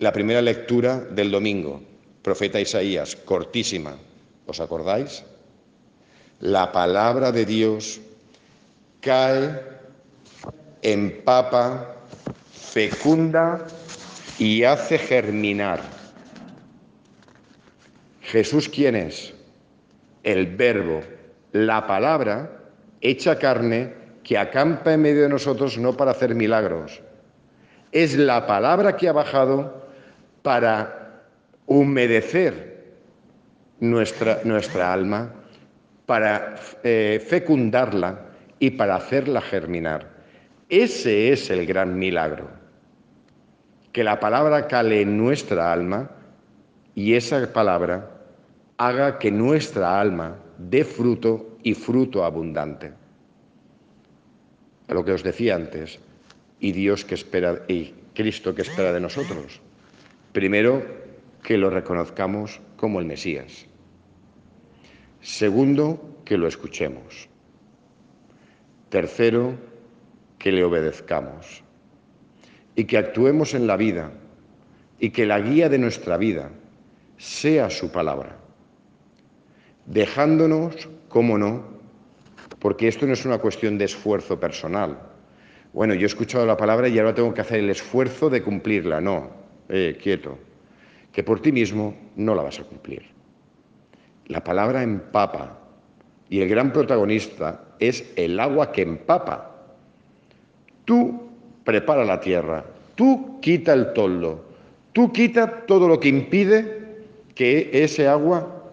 la 0.00 0.12
primera 0.12 0.42
lectura 0.42 0.98
del 0.98 1.30
domingo, 1.30 1.80
profeta 2.20 2.60
Isaías, 2.60 3.14
cortísima. 3.14 3.96
¿Os 4.48 4.58
acordáis? 4.58 5.22
La 6.44 6.72
palabra 6.72 7.32
de 7.32 7.46
Dios 7.46 8.02
cae, 9.00 9.62
empapa, 10.82 11.94
fecunda 12.52 13.66
y 14.38 14.62
hace 14.62 14.98
germinar. 14.98 15.80
Jesús, 18.20 18.68
¿quién 18.68 18.94
es? 18.94 19.32
El 20.22 20.54
verbo, 20.54 21.00
la 21.52 21.86
palabra 21.86 22.50
hecha 23.00 23.38
carne 23.38 23.94
que 24.22 24.36
acampa 24.36 24.92
en 24.92 25.00
medio 25.00 25.22
de 25.22 25.30
nosotros 25.30 25.78
no 25.78 25.96
para 25.96 26.10
hacer 26.10 26.34
milagros. 26.34 27.00
Es 27.90 28.18
la 28.18 28.46
palabra 28.46 28.98
que 28.98 29.08
ha 29.08 29.12
bajado 29.12 29.88
para 30.42 31.22
humedecer 31.64 32.92
nuestra, 33.80 34.40
nuestra 34.44 34.92
alma, 34.92 35.32
para 36.06 36.56
eh, 36.82 37.24
fecundarla 37.26 38.20
y 38.58 38.70
para 38.70 38.96
hacerla 38.96 39.40
germinar. 39.40 40.08
Ese 40.68 41.32
es 41.32 41.50
el 41.50 41.66
gran 41.66 41.98
milagro. 41.98 42.48
Que 43.92 44.04
la 44.04 44.18
palabra 44.18 44.66
cale 44.66 45.02
en 45.02 45.16
nuestra 45.16 45.72
alma 45.72 46.10
y 46.94 47.14
esa 47.14 47.52
palabra 47.52 48.10
haga 48.76 49.18
que 49.18 49.30
nuestra 49.30 50.00
alma 50.00 50.36
dé 50.58 50.84
fruto 50.84 51.58
y 51.62 51.74
fruto 51.74 52.24
abundante. 52.24 52.92
A 54.88 54.94
lo 54.94 55.04
que 55.04 55.12
os 55.12 55.22
decía 55.22 55.54
antes, 55.54 55.98
y 56.60 56.72
Dios 56.72 57.04
que 57.04 57.14
espera, 57.14 57.62
y 57.68 57.94
Cristo 58.14 58.54
que 58.54 58.62
espera 58.62 58.92
de 58.92 59.00
nosotros. 59.00 59.60
Primero, 60.32 60.82
que 61.42 61.56
lo 61.58 61.70
reconozcamos 61.70 62.60
como 62.76 63.00
el 63.00 63.06
Mesías. 63.06 63.66
Segundo, 65.24 66.20
que 66.26 66.36
lo 66.36 66.46
escuchemos. 66.46 67.30
Tercero, 68.90 69.54
que 70.38 70.52
le 70.52 70.62
obedezcamos. 70.62 71.64
Y 72.76 72.84
que 72.84 72.98
actuemos 72.98 73.54
en 73.54 73.66
la 73.66 73.78
vida 73.78 74.12
y 75.00 75.10
que 75.10 75.24
la 75.24 75.40
guía 75.40 75.70
de 75.70 75.78
nuestra 75.78 76.18
vida 76.18 76.50
sea 77.16 77.70
su 77.70 77.90
palabra, 77.90 78.36
dejándonos 79.86 80.90
cómo 81.08 81.38
no, 81.38 81.64
porque 82.58 82.86
esto 82.86 83.06
no 83.06 83.14
es 83.14 83.24
una 83.24 83.38
cuestión 83.38 83.78
de 83.78 83.86
esfuerzo 83.86 84.38
personal, 84.38 84.98
Bueno, 85.72 85.94
yo 85.94 86.02
he 86.02 86.06
escuchado 86.06 86.44
la 86.44 86.56
palabra 86.58 86.86
y 86.86 86.98
ahora 86.98 87.14
tengo 87.14 87.32
que 87.32 87.40
hacer 87.40 87.60
el 87.60 87.70
esfuerzo 87.70 88.28
de 88.28 88.42
cumplirla. 88.42 89.00
No, 89.00 89.30
eh, 89.70 89.98
quieto, 90.00 90.38
que 91.10 91.24
por 91.24 91.40
ti 91.40 91.50
mismo 91.50 91.96
no 92.14 92.34
la 92.34 92.42
vas 92.42 92.60
a 92.60 92.64
cumplir. 92.64 93.13
La 94.26 94.42
palabra 94.42 94.82
empapa 94.82 95.58
y 96.28 96.40
el 96.40 96.48
gran 96.48 96.72
protagonista 96.72 97.64
es 97.78 98.12
el 98.16 98.40
agua 98.40 98.72
que 98.72 98.82
empapa. 98.82 99.50
Tú 100.84 101.28
prepara 101.64 102.04
la 102.04 102.20
tierra, 102.20 102.64
tú 102.94 103.40
quita 103.40 103.72
el 103.72 103.92
toldo, 103.92 104.44
tú 104.92 105.12
quita 105.12 105.66
todo 105.66 105.88
lo 105.88 106.00
que 106.00 106.08
impide 106.08 107.02
que 107.34 107.70
ese 107.72 108.08
agua 108.08 108.72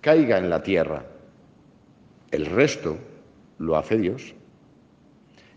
caiga 0.00 0.38
en 0.38 0.50
la 0.50 0.62
tierra. 0.62 1.04
El 2.30 2.46
resto 2.46 2.96
lo 3.58 3.76
hace 3.76 3.98
Dios. 3.98 4.34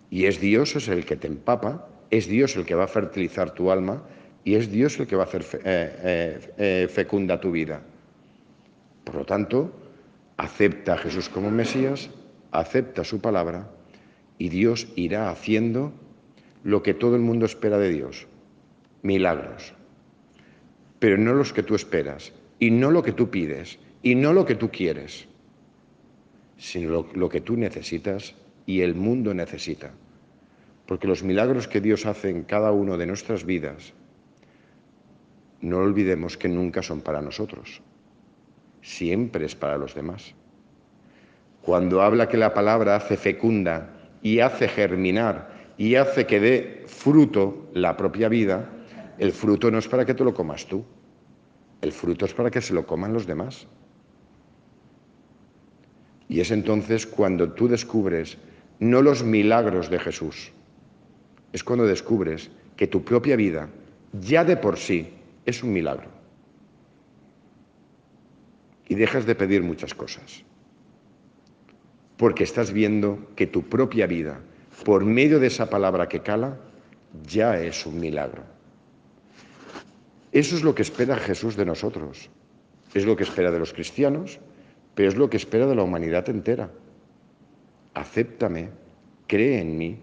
Y 0.09 0.25
es 0.25 0.39
Dios 0.39 0.87
el 0.87 1.05
que 1.05 1.15
te 1.15 1.27
empapa, 1.27 1.87
es 2.09 2.27
Dios 2.27 2.55
el 2.57 2.65
que 2.65 2.75
va 2.75 2.83
a 2.83 2.87
fertilizar 2.87 3.51
tu 3.51 3.71
alma 3.71 4.03
y 4.43 4.55
es 4.55 4.71
Dios 4.71 4.99
el 4.99 5.07
que 5.07 5.15
va 5.15 5.23
a 5.23 5.25
hacer 5.25 5.43
eh, 5.53 5.59
eh, 5.63 6.39
eh, 6.57 6.87
fecunda 6.89 7.39
tu 7.39 7.51
vida. 7.51 7.81
Por 9.11 9.19
lo 9.19 9.25
tanto, 9.25 9.73
acepta 10.37 10.93
a 10.93 10.97
Jesús 10.97 11.27
como 11.27 11.51
Mesías, 11.51 12.09
acepta 12.51 13.03
su 13.03 13.19
palabra 13.19 13.69
y 14.37 14.47
Dios 14.47 14.87
irá 14.95 15.29
haciendo 15.29 15.91
lo 16.63 16.81
que 16.81 16.93
todo 16.93 17.17
el 17.17 17.21
mundo 17.21 17.45
espera 17.45 17.77
de 17.77 17.89
Dios, 17.89 18.27
milagros. 19.01 19.73
Pero 20.99 21.17
no 21.17 21.33
los 21.33 21.51
que 21.51 21.61
tú 21.61 21.75
esperas 21.75 22.31
y 22.57 22.71
no 22.71 22.89
lo 22.89 23.03
que 23.03 23.11
tú 23.11 23.29
pides 23.29 23.79
y 24.01 24.15
no 24.15 24.31
lo 24.31 24.45
que 24.45 24.55
tú 24.55 24.71
quieres, 24.71 25.27
sino 26.55 27.05
lo, 27.13 27.27
que 27.27 27.41
tú 27.41 27.57
necesitas 27.57 28.33
y 28.65 28.79
el 28.79 28.95
mundo 28.95 29.33
necesita. 29.33 29.91
Porque 30.85 31.07
los 31.07 31.21
milagros 31.21 31.67
que 31.67 31.81
Dios 31.81 32.05
hace 32.05 32.29
en 32.29 32.43
cada 32.43 32.71
uno 32.71 32.97
de 32.97 33.07
nuestras 33.07 33.45
vidas, 33.45 33.93
no 35.59 35.79
olvidemos 35.79 36.37
que 36.37 36.47
nunca 36.47 36.81
son 36.81 37.01
para 37.01 37.21
nosotros, 37.21 37.81
siempre 38.81 39.45
es 39.45 39.55
para 39.55 39.77
los 39.77 39.93
demás. 39.95 40.33
Cuando 41.61 42.01
habla 42.01 42.27
que 42.27 42.37
la 42.37 42.53
palabra 42.53 42.95
hace 42.95 43.17
fecunda 43.17 43.89
y 44.21 44.39
hace 44.39 44.67
germinar 44.67 45.73
y 45.77 45.95
hace 45.95 46.25
que 46.25 46.39
dé 46.39 46.83
fruto 46.87 47.69
la 47.73 47.95
propia 47.97 48.29
vida, 48.29 48.69
el 49.19 49.31
fruto 49.31 49.69
no 49.69 49.77
es 49.77 49.87
para 49.87 50.05
que 50.05 50.13
te 50.13 50.23
lo 50.23 50.33
comas 50.33 50.65
tú, 50.65 50.83
el 51.81 51.91
fruto 51.91 52.25
es 52.25 52.33
para 52.33 52.49
que 52.49 52.61
se 52.61 52.73
lo 52.73 52.85
coman 52.85 53.13
los 53.13 53.27
demás. 53.27 53.67
Y 56.27 56.39
es 56.39 56.51
entonces 56.51 57.05
cuando 57.05 57.51
tú 57.51 57.67
descubres 57.67 58.37
no 58.79 59.01
los 59.01 59.23
milagros 59.23 59.89
de 59.89 59.99
Jesús, 59.99 60.51
es 61.53 61.63
cuando 61.63 61.85
descubres 61.85 62.49
que 62.75 62.87
tu 62.87 63.03
propia 63.03 63.35
vida 63.35 63.69
ya 64.13 64.43
de 64.43 64.57
por 64.57 64.77
sí 64.77 65.09
es 65.45 65.61
un 65.61 65.73
milagro. 65.73 66.20
Y 68.91 68.95
dejas 68.95 69.25
de 69.25 69.35
pedir 69.35 69.63
muchas 69.63 69.93
cosas. 69.93 70.43
Porque 72.17 72.43
estás 72.43 72.73
viendo 72.73 73.25
que 73.37 73.47
tu 73.47 73.63
propia 73.63 74.05
vida, 74.05 74.41
por 74.83 75.05
medio 75.05 75.39
de 75.39 75.47
esa 75.47 75.69
palabra 75.69 76.09
que 76.09 76.19
cala, 76.19 76.57
ya 77.25 77.57
es 77.57 77.85
un 77.85 78.01
milagro. 78.01 78.43
Eso 80.33 80.57
es 80.57 80.63
lo 80.63 80.75
que 80.75 80.81
espera 80.81 81.15
Jesús 81.15 81.55
de 81.55 81.65
nosotros. 81.65 82.29
Es 82.93 83.05
lo 83.05 83.15
que 83.15 83.23
espera 83.23 83.49
de 83.49 83.59
los 83.59 83.71
cristianos, 83.71 84.41
pero 84.93 85.07
es 85.07 85.15
lo 85.15 85.29
que 85.29 85.37
espera 85.37 85.67
de 85.67 85.75
la 85.75 85.83
humanidad 85.83 86.27
entera. 86.27 86.69
Acéptame, 87.93 88.71
cree 89.25 89.61
en 89.61 89.77
mí, 89.77 89.99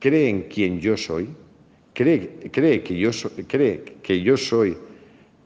cree 0.00 0.28
en 0.28 0.42
quien 0.48 0.80
yo 0.80 0.96
soy, 0.96 1.28
cree, 1.94 2.50
cree, 2.50 2.82
que, 2.82 2.98
yo 2.98 3.10
cree 3.46 3.84
que 4.02 4.20
yo 4.20 4.36
soy 4.36 4.76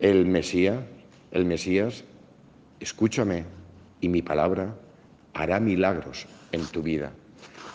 el 0.01 0.25
Mesías, 0.25 0.83
el 1.33 1.45
Mesías, 1.45 2.05
escúchame 2.83 3.45
y 4.01 4.09
mi 4.09 4.23
palabra 4.23 4.75
hará 5.35 5.61
milagros 5.61 6.27
en 6.53 6.65
tu 6.67 6.83
vida. 6.83 7.13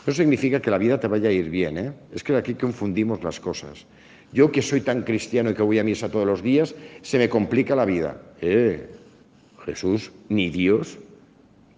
No 0.06 0.14
significa 0.14 0.62
que 0.62 0.72
la 0.72 0.78
vida 0.78 1.00
te 1.00 1.08
vaya 1.08 1.30
a 1.30 1.32
ir 1.32 1.50
bien, 1.50 1.78
¿eh? 1.78 1.94
es 2.14 2.24
que 2.24 2.36
aquí 2.36 2.54
confundimos 2.54 3.24
las 3.24 3.40
cosas. 3.40 3.86
Yo 4.32 4.52
que 4.52 4.62
soy 4.62 4.82
tan 4.82 5.04
cristiano 5.04 5.50
y 5.50 5.54
que 5.54 5.64
voy 5.64 5.80
a 5.80 5.84
misa 5.84 6.10
todos 6.10 6.26
los 6.26 6.42
días, 6.42 6.76
se 7.02 7.18
me 7.18 7.30
complica 7.30 7.76
la 7.76 7.86
vida. 7.86 8.22
Eh, 8.42 8.90
Jesús, 9.66 10.12
ni 10.30 10.50
Dios, 10.50 10.98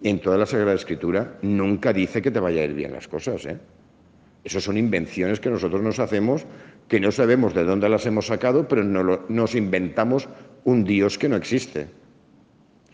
en 0.03 0.19
toda 0.19 0.37
la 0.37 0.45
Sagrada 0.45 0.75
Escritura, 0.75 1.37
nunca 1.41 1.93
dice 1.93 2.21
que 2.21 2.31
te 2.31 2.39
vaya 2.39 2.61
a 2.61 2.65
ir 2.65 2.73
bien 2.73 2.91
las 2.91 3.07
cosas. 3.07 3.45
¿eh? 3.45 3.57
Esas 4.43 4.63
son 4.63 4.77
invenciones 4.77 5.39
que 5.39 5.49
nosotros 5.49 5.81
nos 5.81 5.99
hacemos, 5.99 6.45
que 6.87 6.99
no 6.99 7.11
sabemos 7.11 7.53
de 7.53 7.63
dónde 7.63 7.89
las 7.89 8.05
hemos 8.05 8.27
sacado, 8.27 8.67
pero 8.67 8.83
nos 8.83 9.55
inventamos 9.55 10.27
un 10.63 10.83
Dios 10.83 11.17
que 11.17 11.29
no 11.29 11.35
existe. 11.35 11.87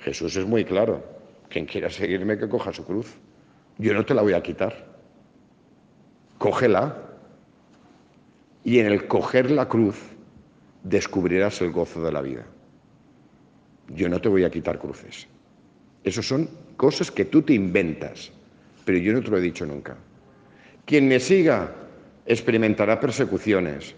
Jesús 0.06 0.36
es 0.36 0.46
muy 0.46 0.64
claro. 0.64 1.04
Quien 1.50 1.66
quiera 1.66 1.90
seguirme, 1.90 2.38
que 2.38 2.48
coja 2.48 2.72
su 2.72 2.86
cruz. 2.86 3.16
Yo 3.80 3.92
no 3.96 4.06
te 4.06 4.14
la 4.14 4.22
voy 4.22 4.34
a 4.34 4.44
quitar. 4.44 4.86
Cógela 6.38 6.96
y 8.64 8.78
en 8.78 8.86
el 8.86 9.08
coger 9.08 9.50
la 9.50 9.68
cruz 9.68 9.96
descubrirás 10.84 11.60
el 11.62 11.72
gozo 11.72 12.04
de 12.04 12.12
la 12.12 12.22
vida. 12.22 12.46
Yo 13.96 14.08
no 14.08 14.22
te 14.22 14.30
voy 14.30 14.44
a 14.44 14.52
quitar 14.52 14.78
cruces. 14.78 15.28
Esas 16.04 16.28
son 16.28 16.50
cosas 16.78 17.10
que 17.10 17.26
tú 17.26 17.42
te 17.42 17.54
inventas, 17.54 18.32
pero 18.86 19.00
yo 19.00 19.12
no 19.12 19.24
te 19.24 19.32
lo 19.32 19.38
he 19.38 19.42
dicho 19.42 19.66
nunca. 19.66 19.98
Quien 20.86 21.08
me 21.08 21.20
siga 21.20 21.74
experimentará 22.28 23.00
persecuciones. 23.00 23.96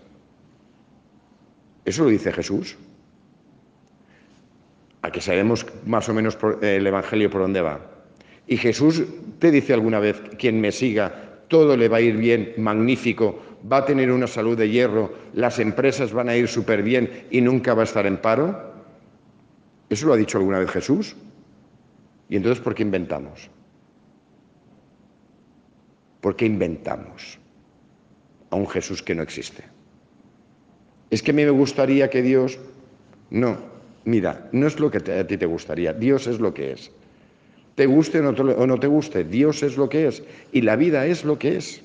Eso 1.83 2.05
lo 2.05 2.09
dice 2.09 2.31
Jesús. 2.31 2.77
Que 5.11 5.21
sabemos 5.21 5.65
más 5.85 6.09
o 6.09 6.13
menos 6.13 6.37
el 6.61 6.85
Evangelio 6.85 7.29
por 7.29 7.41
dónde 7.41 7.61
va. 7.61 7.79
Y 8.47 8.57
Jesús 8.57 9.03
te 9.39 9.51
dice 9.51 9.73
alguna 9.73 9.99
vez, 9.99 10.21
quien 10.37 10.61
me 10.61 10.71
siga, 10.71 11.41
todo 11.47 11.75
le 11.75 11.87
va 11.89 11.97
a 11.97 12.01
ir 12.01 12.17
bien, 12.17 12.53
magnífico, 12.57 13.39
va 13.71 13.77
a 13.77 13.85
tener 13.85 14.11
una 14.11 14.27
salud 14.27 14.57
de 14.57 14.69
hierro, 14.69 15.13
las 15.33 15.59
empresas 15.59 16.13
van 16.13 16.29
a 16.29 16.35
ir 16.35 16.47
súper 16.47 16.83
bien 16.83 17.25
y 17.31 17.41
nunca 17.41 17.73
va 17.73 17.81
a 17.81 17.85
estar 17.85 18.05
en 18.05 18.17
paro? 18.17 18.73
¿Eso 19.89 20.07
lo 20.07 20.13
ha 20.13 20.17
dicho 20.17 20.37
alguna 20.37 20.59
vez 20.59 20.69
Jesús? 20.69 21.15
¿Y 22.29 22.35
entonces 22.35 22.61
por 22.61 22.75
qué 22.75 22.83
inventamos? 22.83 23.49
¿Por 26.21 26.35
qué 26.35 26.45
inventamos 26.45 27.39
a 28.49 28.55
un 28.55 28.67
Jesús 28.67 29.01
que 29.01 29.15
no 29.15 29.23
existe? 29.23 29.63
Es 31.09 31.23
que 31.23 31.31
a 31.31 31.33
mí 31.33 31.43
me 31.43 31.51
gustaría 31.51 32.09
que 32.09 32.21
Dios... 32.21 32.59
No, 33.29 33.57
mira, 34.07 34.47
no 34.53 34.67
es 34.67 34.79
lo 34.79 34.89
que 34.89 34.99
a 35.11 35.27
ti 35.27 35.37
te 35.37 35.45
gustaría, 35.45 35.91
Dios 35.91 36.27
es 36.27 36.39
lo 36.39 36.53
que 36.53 36.71
es. 36.71 36.89
Te 37.75 37.85
guste 37.85 38.19
o 38.21 38.67
no 38.67 38.79
te 38.79 38.87
guste, 38.87 39.25
Dios 39.25 39.61
es 39.63 39.77
lo 39.77 39.89
que 39.89 40.07
es 40.07 40.23
y 40.51 40.61
la 40.61 40.77
vida 40.77 41.05
es 41.05 41.25
lo 41.25 41.37
que 41.37 41.57
es. 41.57 41.83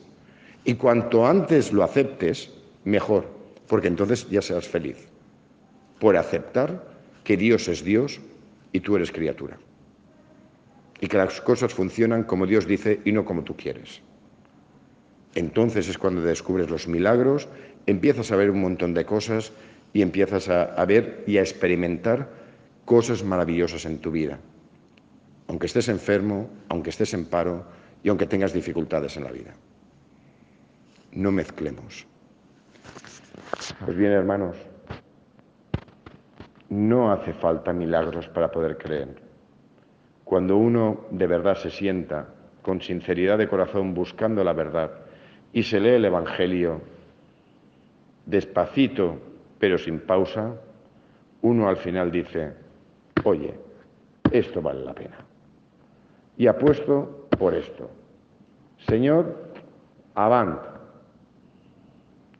Y 0.64 0.74
cuanto 0.74 1.26
antes 1.26 1.72
lo 1.72 1.82
aceptes, 1.82 2.50
mejor, 2.84 3.26
porque 3.66 3.88
entonces 3.88 4.28
ya 4.30 4.40
serás 4.40 4.68
feliz 4.68 4.96
por 5.98 6.16
aceptar 6.16 6.84
que 7.24 7.36
Dios 7.36 7.66
es 7.66 7.84
Dios 7.84 8.20
y 8.72 8.80
tú 8.80 8.94
eres 8.94 9.10
criatura. 9.10 9.58
Y 11.00 11.08
que 11.08 11.16
las 11.16 11.40
cosas 11.40 11.74
funcionan 11.74 12.22
como 12.22 12.46
Dios 12.46 12.68
dice 12.68 13.00
y 13.04 13.10
no 13.10 13.24
como 13.24 13.42
tú 13.42 13.56
quieres. 13.56 14.00
Entonces 15.34 15.88
es 15.88 15.98
cuando 15.98 16.22
descubres 16.22 16.70
los 16.70 16.86
milagros, 16.86 17.48
empiezas 17.86 18.30
a 18.30 18.36
ver 18.36 18.50
un 18.50 18.60
montón 18.60 18.94
de 18.94 19.04
cosas 19.04 19.52
y 19.92 20.02
empiezas 20.02 20.48
a, 20.48 20.64
a 20.64 20.84
ver 20.84 21.24
y 21.26 21.38
a 21.38 21.40
experimentar 21.40 22.28
cosas 22.84 23.22
maravillosas 23.22 23.84
en 23.84 23.98
tu 23.98 24.10
vida. 24.10 24.38
Aunque 25.48 25.66
estés 25.66 25.88
enfermo, 25.88 26.48
aunque 26.68 26.90
estés 26.90 27.14
en 27.14 27.26
paro 27.26 27.64
y 28.02 28.08
aunque 28.08 28.26
tengas 28.26 28.52
dificultades 28.52 29.16
en 29.16 29.24
la 29.24 29.32
vida 29.32 29.54
no 31.12 31.30
mezclemos. 31.30 32.06
Pues 33.84 33.96
bien, 33.96 34.12
hermanos, 34.12 34.56
no 36.70 37.12
hace 37.12 37.32
falta 37.34 37.72
milagros 37.72 38.28
para 38.28 38.50
poder 38.50 38.78
creer. 38.78 39.16
Cuando 40.24 40.56
uno 40.56 41.04
de 41.10 41.26
verdad 41.26 41.56
se 41.56 41.70
sienta 41.70 42.28
con 42.62 42.80
sinceridad 42.80 43.38
de 43.38 43.48
corazón 43.48 43.92
buscando 43.92 44.42
la 44.42 44.52
verdad 44.52 44.90
y 45.52 45.62
se 45.62 45.80
lee 45.80 45.90
el 45.90 46.04
Evangelio 46.04 46.80
despacito 48.24 49.18
pero 49.62 49.78
sin 49.78 50.00
pausa, 50.00 50.56
uno 51.42 51.68
al 51.68 51.76
final 51.76 52.10
dice, 52.10 52.52
oye, 53.22 53.54
esto 54.32 54.60
vale 54.60 54.84
la 54.84 54.92
pena. 54.92 55.18
Y 56.36 56.48
apuesto 56.48 57.28
por 57.38 57.54
esto. 57.54 57.88
Señor, 58.88 59.52
avant, 60.16 60.58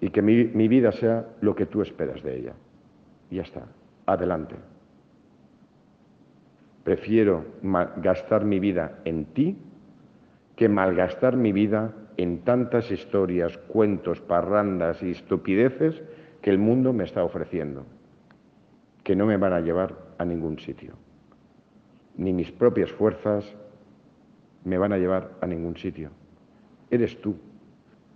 y 0.01 0.11
que 0.11 0.21
mi, 0.21 0.67
vida 0.67 0.91
sea 0.91 1.25
lo 1.43 1.55
que 1.55 1.67
tú 1.67 1.81
esperas 1.83 2.25
de 2.25 2.39
ella. 2.39 2.55
Y 3.31 3.37
ya 3.37 3.43
está, 3.43 3.67
adelante. 4.07 4.57
Prefiero 6.83 7.45
gastar 7.99 8.45
mi 8.45 8.59
vida 8.59 8.99
en 9.05 9.27
ti 9.27 9.57
que 10.57 10.69
malgastar 10.69 11.37
mi 11.37 11.53
vida 11.53 11.93
en 12.17 12.41
tantas 12.41 12.91
historias, 12.91 13.57
cuentos, 13.69 14.21
parrandas 14.21 15.01
y 15.05 15.13
estupideces 15.13 16.03
que 16.43 16.51
el 16.51 16.59
mundo 16.59 16.93
me 16.93 17.05
está 17.05 17.25
ofreciendo, 17.25 17.87
que 19.05 19.15
no 19.17 19.27
me 19.27 19.37
van 19.37 19.53
a 19.53 19.61
llevar 19.61 19.97
a 20.19 20.25
ningún 20.25 20.59
sitio. 20.59 20.95
Ni 22.17 22.33
mis 22.33 22.51
propias 22.51 22.91
fuerzas 22.93 23.55
me 24.65 24.77
van 24.77 24.93
a 24.93 24.99
llevar 24.99 25.31
a 25.41 25.47
ningún 25.47 25.77
sitio. 25.77 26.11
Eres 26.91 27.21
tú 27.21 27.37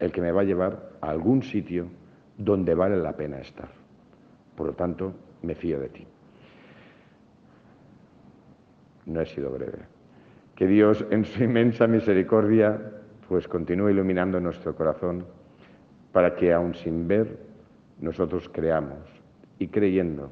el 0.01 0.13
que 0.13 0.21
me 0.21 0.33
va 0.33 0.43
a 0.43 0.45
llevar 0.45 0.91
a 1.01 1.09
algún 1.09 1.43
sitio 1.43 1.87
donde 2.37 2.75
vale 2.75 2.97
la 2.97 3.17
pena 3.17 3.39
estar. 3.39 3.71
Por 4.57 4.67
lo 4.67 4.73
tanto, 4.75 5.15
me 5.43 5.55
fío 5.55 5.81
de 5.81 5.89
ti. 5.89 6.07
No 9.07 9.21
he 9.21 9.27
sido 9.27 9.51
breve. 9.51 9.79
Que 10.57 10.67
Dios, 10.67 11.05
en 11.11 11.25
su 11.25 11.45
inmensa 11.45 11.87
misericordia, 11.87 12.81
pues 13.29 13.47
continúe 13.47 13.91
iluminando 13.91 14.41
nuestro 14.41 14.75
corazón 14.75 15.25
para 16.13 16.35
que, 16.35 16.53
aun 16.53 16.75
sin 16.75 17.07
ver, 17.07 17.46
nosotros 18.01 18.49
creamos 18.53 18.99
y 19.59 19.69
creyendo, 19.69 20.31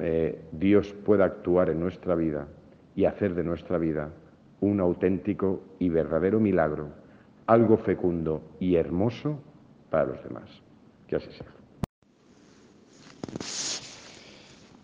eh, 0.00 0.40
Dios 0.52 0.92
pueda 1.04 1.24
actuar 1.24 1.70
en 1.70 1.80
nuestra 1.80 2.14
vida 2.14 2.46
y 2.96 3.04
hacer 3.04 3.34
de 3.34 3.44
nuestra 3.44 3.78
vida 3.78 4.10
un 4.60 4.80
auténtico 4.80 5.62
y 5.78 5.88
verdadero 5.88 6.40
milagro, 6.40 6.88
algo 7.46 7.76
fecundo 7.76 8.42
y 8.60 8.76
hermoso 8.76 9.38
para 9.90 10.06
los 10.06 10.22
demás. 10.24 10.48
Que 11.06 11.16
así 11.16 11.30
sea. 11.32 11.46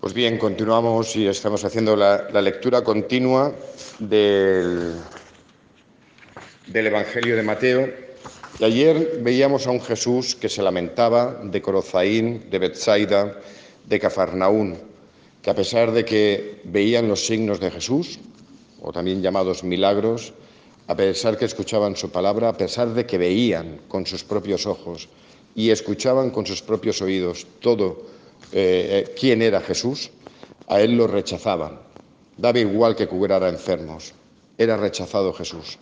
Pues 0.01 0.15
bien, 0.15 0.39
continuamos 0.39 1.15
y 1.17 1.27
estamos 1.27 1.65
haciendo 1.65 1.95
la, 1.95 2.31
lectura 2.41 2.83
continua 2.83 3.53
del, 3.99 4.95
del 6.67 6.87
Evangelio 6.87 7.37
de 7.37 7.43
Mateo. 7.43 8.10
Y 8.61 8.65
ayer 8.65 9.21
veíamos 9.23 9.67
a 9.67 9.71
un 9.71 9.81
Jesús 9.81 10.35
que 10.35 10.51
se 10.51 10.61
lamentaba 10.61 11.41
de 11.43 11.63
Corozaín, 11.63 12.51
de 12.51 12.59
Bethsaida, 12.59 13.41
de 13.89 13.99
Cafarnaún, 13.99 14.77
que 15.41 15.49
a 15.49 15.55
pesar 15.55 15.93
de 15.93 16.05
que 16.05 16.61
veían 16.65 17.09
los 17.09 17.25
signos 17.25 17.59
de 17.59 17.71
Jesús, 17.71 18.19
o 18.83 18.93
también 18.93 19.23
llamados 19.23 19.65
milagros, 19.65 20.35
a 20.89 20.95
pesar 20.95 21.39
que 21.39 21.47
escuchaban 21.47 21.97
su 21.97 22.11
palabra, 22.11 22.51
a 22.51 22.57
pesar 22.59 22.93
de 22.93 23.07
que 23.07 23.17
veían 23.17 23.81
con 23.89 24.05
sus 24.05 24.25
propios 24.25 24.67
ojos 24.67 25.09
y 25.55 25.71
escuchaban 25.71 26.29
con 26.29 26.45
sus 26.45 26.61
propios 26.61 27.01
oídos 27.01 27.47
todo 27.61 28.05
eh, 28.53 29.07
eh, 29.09 29.15
quién 29.19 29.41
era 29.41 29.63
Jesús, 29.63 30.11
a 30.69 30.83
él 30.83 30.99
lo 30.99 31.07
rechazaban. 31.07 31.79
Daba 32.37 32.59
igual 32.59 32.95
que 32.95 33.09
curara 33.09 33.49
enfermos, 33.49 34.13
era 34.59 34.77
rechazado 34.77 35.33
Jesús. 35.33 35.79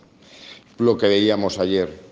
Lo 0.77 0.97
que 0.97 1.09
veíamos 1.09 1.59
ayer, 1.59 2.07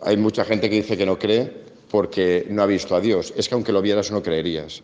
hay 0.00 0.16
mucha 0.16 0.44
gente 0.44 0.68
que 0.68 0.76
dice 0.76 0.96
que 0.96 1.06
no 1.06 1.18
cree 1.18 1.50
porque 1.90 2.46
no 2.50 2.62
ha 2.62 2.66
visto 2.66 2.94
a 2.94 3.00
Dios. 3.00 3.32
Es 3.36 3.48
que 3.48 3.54
aunque 3.54 3.72
lo 3.72 3.82
vieras 3.82 4.10
no 4.10 4.22
creerías, 4.22 4.82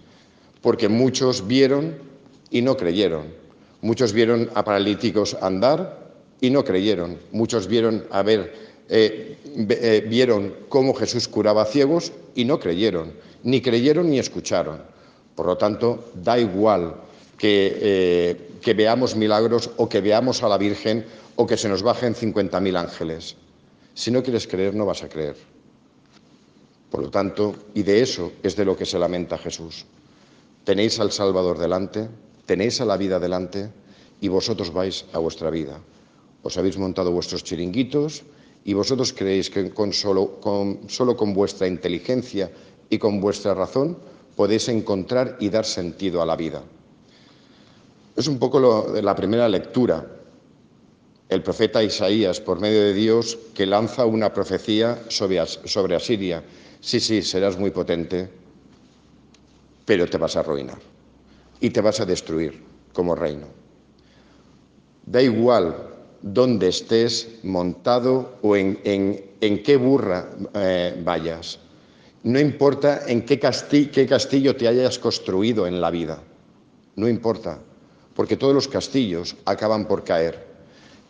porque 0.60 0.88
muchos 0.88 1.46
vieron 1.46 1.96
y 2.50 2.62
no 2.62 2.76
creyeron. 2.76 3.26
Muchos 3.82 4.12
vieron 4.12 4.50
a 4.54 4.64
paralíticos 4.64 5.36
andar 5.40 6.12
y 6.40 6.50
no 6.50 6.64
creyeron. 6.64 7.18
Muchos 7.32 7.66
vieron 7.66 8.06
a 8.10 8.22
ver, 8.22 8.54
eh, 8.88 10.06
vieron 10.08 10.54
cómo 10.68 10.94
Jesús 10.94 11.28
curaba 11.28 11.66
ciegos 11.66 12.12
y 12.34 12.44
no 12.44 12.58
creyeron 12.58 13.12
ni 13.44 13.60
creyeron 13.60 14.10
ni 14.10 14.18
escucharon. 14.18 14.82
Por 15.36 15.46
lo 15.46 15.56
tanto, 15.56 16.10
da 16.14 16.38
igual 16.38 16.96
eh, 17.40 18.36
que, 18.60 18.74
veamos 18.74 19.14
milagros 19.14 19.70
o 19.76 19.88
que 19.88 20.00
veamos 20.00 20.42
a 20.42 20.48
la 20.48 20.58
Virgen 20.58 21.04
o 21.36 21.46
que 21.46 21.56
se 21.56 21.68
nos 21.68 21.82
bajen 21.82 22.14
50.000 22.14 22.76
ángeles. 22.76 23.36
Si 23.94 24.10
no 24.10 24.22
quieres 24.22 24.46
creer, 24.46 24.74
no 24.74 24.86
vas 24.86 25.02
a 25.02 25.08
creer. 25.08 25.36
Por 26.90 27.02
lo 27.02 27.10
tanto, 27.10 27.54
y 27.74 27.82
de 27.82 28.02
eso 28.02 28.32
es 28.42 28.56
de 28.56 28.64
lo 28.64 28.76
que 28.76 28.86
se 28.86 28.98
lamenta 28.98 29.38
Jesús. 29.38 29.86
Tenéis 30.64 30.98
al 31.00 31.12
Salvador 31.12 31.58
delante, 31.58 32.08
tenéis 32.46 32.80
a 32.80 32.84
la 32.84 32.96
vida 32.96 33.18
delante 33.18 33.70
y 34.20 34.28
vosotros 34.28 34.72
vais 34.72 35.04
a 35.12 35.18
vuestra 35.18 35.50
vida. 35.50 35.78
Os 36.42 36.56
habéis 36.56 36.78
montado 36.78 37.10
vuestros 37.10 37.44
chiringuitos 37.44 38.22
y 38.64 38.74
vosotros 38.74 39.12
creéis 39.12 39.50
que 39.50 39.70
con 39.70 39.92
solo, 39.92 40.40
con, 40.40 40.88
solo 40.88 41.16
con 41.16 41.34
vuestra 41.34 41.66
inteligencia 41.66 42.50
y 42.90 42.98
con 42.98 43.20
vuestra 43.20 43.54
razón 43.54 43.98
podéis 44.36 44.68
encontrar 44.68 45.36
y 45.40 45.48
dar 45.48 45.64
sentido 45.64 46.22
a 46.22 46.26
la 46.26 46.36
vida. 46.36 46.62
Es 48.16 48.26
un 48.28 48.38
poco 48.38 48.88
la 49.00 49.16
primera 49.16 49.48
lectura. 49.48 50.06
El 51.28 51.42
profeta 51.42 51.82
Isaías, 51.82 52.40
por 52.40 52.60
medio 52.60 52.82
de 52.82 52.92
Dios, 52.92 53.38
que 53.54 53.66
lanza 53.66 54.04
una 54.04 54.32
profecía 54.32 55.04
sobre, 55.08 55.40
Asiria. 55.96 56.44
Sí, 56.80 57.00
sí, 57.00 57.22
serás 57.22 57.58
muy 57.58 57.70
potente, 57.70 58.28
pero 59.84 60.06
te 60.06 60.18
vas 60.18 60.36
a 60.36 60.40
arruinar 60.40 60.78
y 61.60 61.70
te 61.70 61.80
vas 61.80 62.00
a 62.00 62.04
destruir 62.04 62.62
como 62.92 63.14
reino. 63.14 63.46
Da 65.06 65.22
igual 65.22 65.74
dónde 66.20 66.68
estés 66.68 67.40
montado 67.42 68.38
o 68.42 68.56
en, 68.56 68.76
qué 69.40 69.76
burra 69.76 70.28
eh, 70.54 71.00
vayas. 71.02 71.58
No 72.22 72.38
importa 72.38 73.02
en 73.06 73.24
qué 73.24 73.38
castillo, 73.38 74.56
te 74.56 74.68
hayas 74.68 74.98
construido 74.98 75.66
en 75.66 75.80
la 75.80 75.90
vida, 75.90 76.22
no 76.96 77.08
importa, 77.08 77.58
porque 78.14 78.36
todos 78.36 78.54
los 78.54 78.68
castillos 78.68 79.36
acaban 79.44 79.86
por 79.86 80.04
caer 80.04 80.53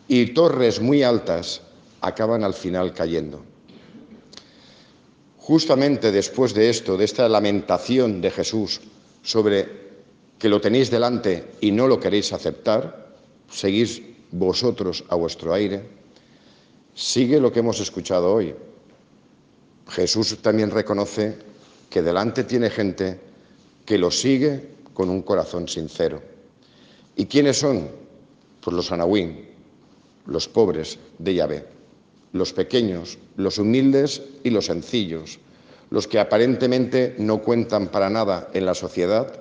y 0.07 0.27
torres 0.27 0.79
muy 0.79 1.03
altas 1.03 1.61
acaban 2.01 2.43
al 2.43 2.53
final 2.53 2.93
cayendo. 2.93 3.43
Justamente 5.37 6.11
después 6.11 6.53
de 6.53 6.69
esto, 6.69 6.97
de 6.97 7.05
esta 7.05 7.29
lamentación 7.29 8.21
de 8.21 8.31
Jesús 8.31 8.81
sobre 9.23 9.85
que 10.39 10.49
lo 10.49 10.61
tenéis 10.61 10.91
delante 10.91 11.51
y 11.61 11.71
no 11.71 11.87
lo 11.87 11.99
queréis 11.99 12.33
aceptar, 12.33 13.15
seguís 13.49 14.01
vosotros 14.31 15.03
a 15.09 15.15
vuestro 15.15 15.53
aire, 15.53 15.83
sigue 16.93 17.39
lo 17.39 17.51
que 17.51 17.59
hemos 17.59 17.79
escuchado 17.79 18.33
hoy. 18.33 18.55
Jesús 19.87 20.37
también 20.41 20.71
reconoce 20.71 21.37
que 21.89 22.01
delante 22.01 22.43
tiene 22.43 22.69
gente 22.69 23.19
que 23.85 23.97
lo 23.97 24.11
sigue 24.11 24.75
con 24.93 25.09
un 25.09 25.21
corazón 25.21 25.67
sincero. 25.67 26.21
¿Y 27.15 27.25
quiénes 27.25 27.57
son? 27.57 27.89
Pues 28.61 28.75
los 28.75 28.91
anahuín, 28.91 29.54
los 30.25 30.47
pobres 30.47 30.99
de 31.19 31.35
Yahvé, 31.35 31.65
los 32.33 32.53
pequeños, 32.53 33.17
los 33.37 33.57
humildes 33.57 34.21
y 34.43 34.49
los 34.49 34.65
sencillos, 34.65 35.39
los 35.89 36.07
que 36.07 36.19
aparentemente 36.19 37.15
no 37.17 37.41
cuentan 37.41 37.87
para 37.87 38.09
nada 38.09 38.49
en 38.53 38.65
la 38.65 38.73
sociedad 38.73 39.39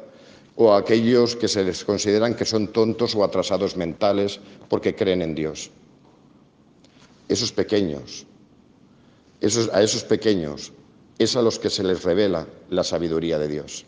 o 0.57 0.75
aquellos 0.75 1.35
que 1.35 1.49
se 1.49 1.65
les 1.65 1.85
consideran 1.85 2.35
que 2.35 2.45
son 2.45 2.69
tontos 2.69 3.15
o 3.15 3.25
atrasados 3.25 3.77
mentales 3.77 4.41
porque 4.69 4.95
creen 4.95 5.23
en 5.23 5.35
Dios. 5.35 5.71
Esos 7.29 7.51
pequeños, 7.53 8.27
a 9.73 9.83
esos 9.83 10.05
pequeños 10.05 10.73
es 11.19 11.37
a 11.37 11.43
los 11.43 11.59
que 11.59 11.71
se 11.71 11.83
les 11.83 12.03
revela 12.05 12.47
la 12.71 12.85
sabiduría 12.85 13.39
de 13.39 13.49
Dios. 13.49 13.85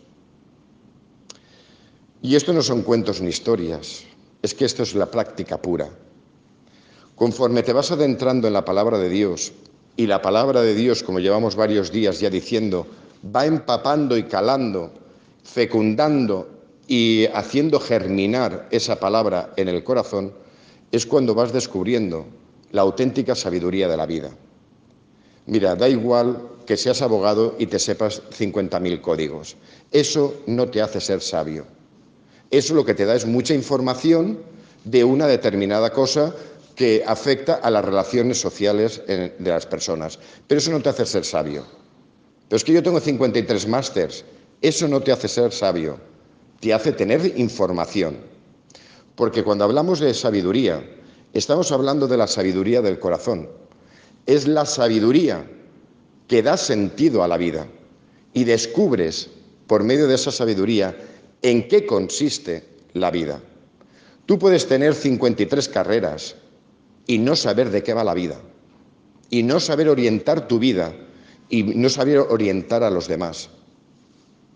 Y 2.22 2.34
esto 2.34 2.52
no 2.52 2.62
son 2.62 2.82
cuentos 2.82 3.20
ni 3.20 3.28
historias, 3.28 4.02
es 4.42 4.54
que 4.54 4.64
esto 4.64 4.82
es 4.82 4.94
la 4.94 5.10
práctica 5.10 5.60
pura. 5.60 5.88
Conforme 7.16 7.62
te 7.62 7.72
vas 7.72 7.90
adentrando 7.90 8.46
en 8.46 8.52
la 8.52 8.64
palabra 8.64 8.98
de 8.98 9.08
Dios, 9.08 9.52
y 9.96 10.06
la 10.06 10.20
palabra 10.20 10.60
de 10.62 10.74
Dios, 10.74 11.02
como 11.02 11.20
llevamos 11.20 11.56
varios 11.56 11.90
días 11.90 12.20
ya 12.20 12.28
diciendo, 12.28 12.86
va 13.34 13.46
empapando 13.46 14.16
y 14.16 14.24
calando, 14.24 14.92
fecundando 15.42 16.48
y 16.86 17.26
haciendo 17.32 17.80
germinar 17.80 18.68
esa 18.70 19.00
palabra 19.00 19.54
en 19.56 19.68
el 19.68 19.82
corazón, 19.82 20.32
es 20.92 21.06
cuando 21.06 21.34
vas 21.34 21.52
descubriendo 21.52 22.26
la 22.72 22.82
auténtica 22.82 23.34
sabiduría 23.34 23.88
de 23.88 23.96
la 23.96 24.06
vida. 24.06 24.30
Mira, 25.46 25.74
da 25.74 25.88
igual 25.88 26.42
que 26.66 26.76
seas 26.76 27.00
abogado 27.00 27.54
y 27.58 27.66
te 27.66 27.78
sepas 27.78 28.22
50.000 28.30 29.00
códigos. 29.00 29.56
Eso 29.90 30.42
no 30.46 30.68
te 30.68 30.82
hace 30.82 31.00
ser 31.00 31.22
sabio. 31.22 31.64
Eso 32.50 32.74
lo 32.74 32.84
que 32.84 32.94
te 32.94 33.06
da 33.06 33.14
es 33.14 33.26
mucha 33.26 33.54
información 33.54 34.38
de 34.84 35.04
una 35.04 35.26
determinada 35.26 35.90
cosa 35.90 36.34
que 36.76 37.02
afecta 37.04 37.54
a 37.54 37.70
las 37.70 37.84
relaciones 37.84 38.40
sociales 38.40 39.02
de 39.06 39.32
las 39.38 39.66
personas. 39.66 40.18
Pero 40.46 40.58
eso 40.58 40.70
no 40.70 40.80
te 40.80 40.90
hace 40.90 41.06
ser 41.06 41.24
sabio. 41.24 41.64
Pero 42.48 42.56
es 42.56 42.62
que 42.64 42.72
yo 42.72 42.82
tengo 42.82 43.00
53 43.00 43.66
másters. 43.66 44.24
Eso 44.62 44.86
no 44.86 45.00
te 45.00 45.10
hace 45.10 45.26
ser 45.26 45.52
sabio. 45.52 45.98
Te 46.60 46.72
hace 46.72 46.92
tener 46.92 47.32
información. 47.36 48.18
Porque 49.16 49.42
cuando 49.42 49.64
hablamos 49.64 49.98
de 49.98 50.14
sabiduría, 50.14 50.84
estamos 51.32 51.72
hablando 51.72 52.06
de 52.06 52.18
la 52.18 52.28
sabiduría 52.28 52.82
del 52.82 53.00
corazón 53.00 53.48
es 54.26 54.48
la 54.48 54.66
sabiduría 54.66 55.48
que 56.26 56.42
da 56.42 56.56
sentido 56.56 57.22
a 57.22 57.28
la 57.28 57.38
vida 57.38 57.68
y 58.34 58.44
descubres 58.44 59.30
por 59.66 59.84
medio 59.84 60.08
de 60.08 60.16
esa 60.16 60.32
sabiduría 60.32 60.96
en 61.42 61.68
qué 61.68 61.86
consiste 61.86 62.64
la 62.92 63.10
vida. 63.10 63.40
Tú 64.26 64.38
puedes 64.38 64.66
tener 64.66 64.94
53 64.94 65.68
carreras 65.68 66.34
y 67.06 67.18
no 67.18 67.36
saber 67.36 67.70
de 67.70 67.82
qué 67.82 67.94
va 67.94 68.04
la 68.04 68.14
vida. 68.14 68.40
y 69.30 69.42
no 69.42 69.60
saber 69.60 69.88
orientar 69.88 70.46
tu 70.48 70.58
vida 70.58 70.94
y 71.48 71.62
no 71.62 71.88
saber 71.88 72.18
orientar 72.18 72.82
a 72.82 72.90
los 72.90 73.08
demás. 73.08 73.50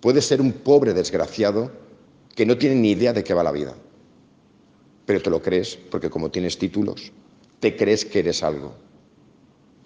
Puedes 0.00 0.26
ser 0.26 0.40
un 0.40 0.52
pobre 0.52 0.94
desgraciado 0.94 1.70
que 2.34 2.46
no 2.46 2.56
tiene 2.56 2.76
ni 2.76 2.92
idea 2.92 3.12
de 3.12 3.24
qué 3.24 3.34
va 3.34 3.42
la 3.42 3.52
vida, 3.52 3.74
pero 5.06 5.20
te 5.20 5.30
lo 5.30 5.42
crees 5.42 5.76
porque 5.90 6.10
como 6.10 6.30
tienes 6.30 6.58
títulos, 6.58 7.12
te 7.58 7.76
crees 7.76 8.04
que 8.04 8.20
eres 8.20 8.42
algo. 8.42 8.74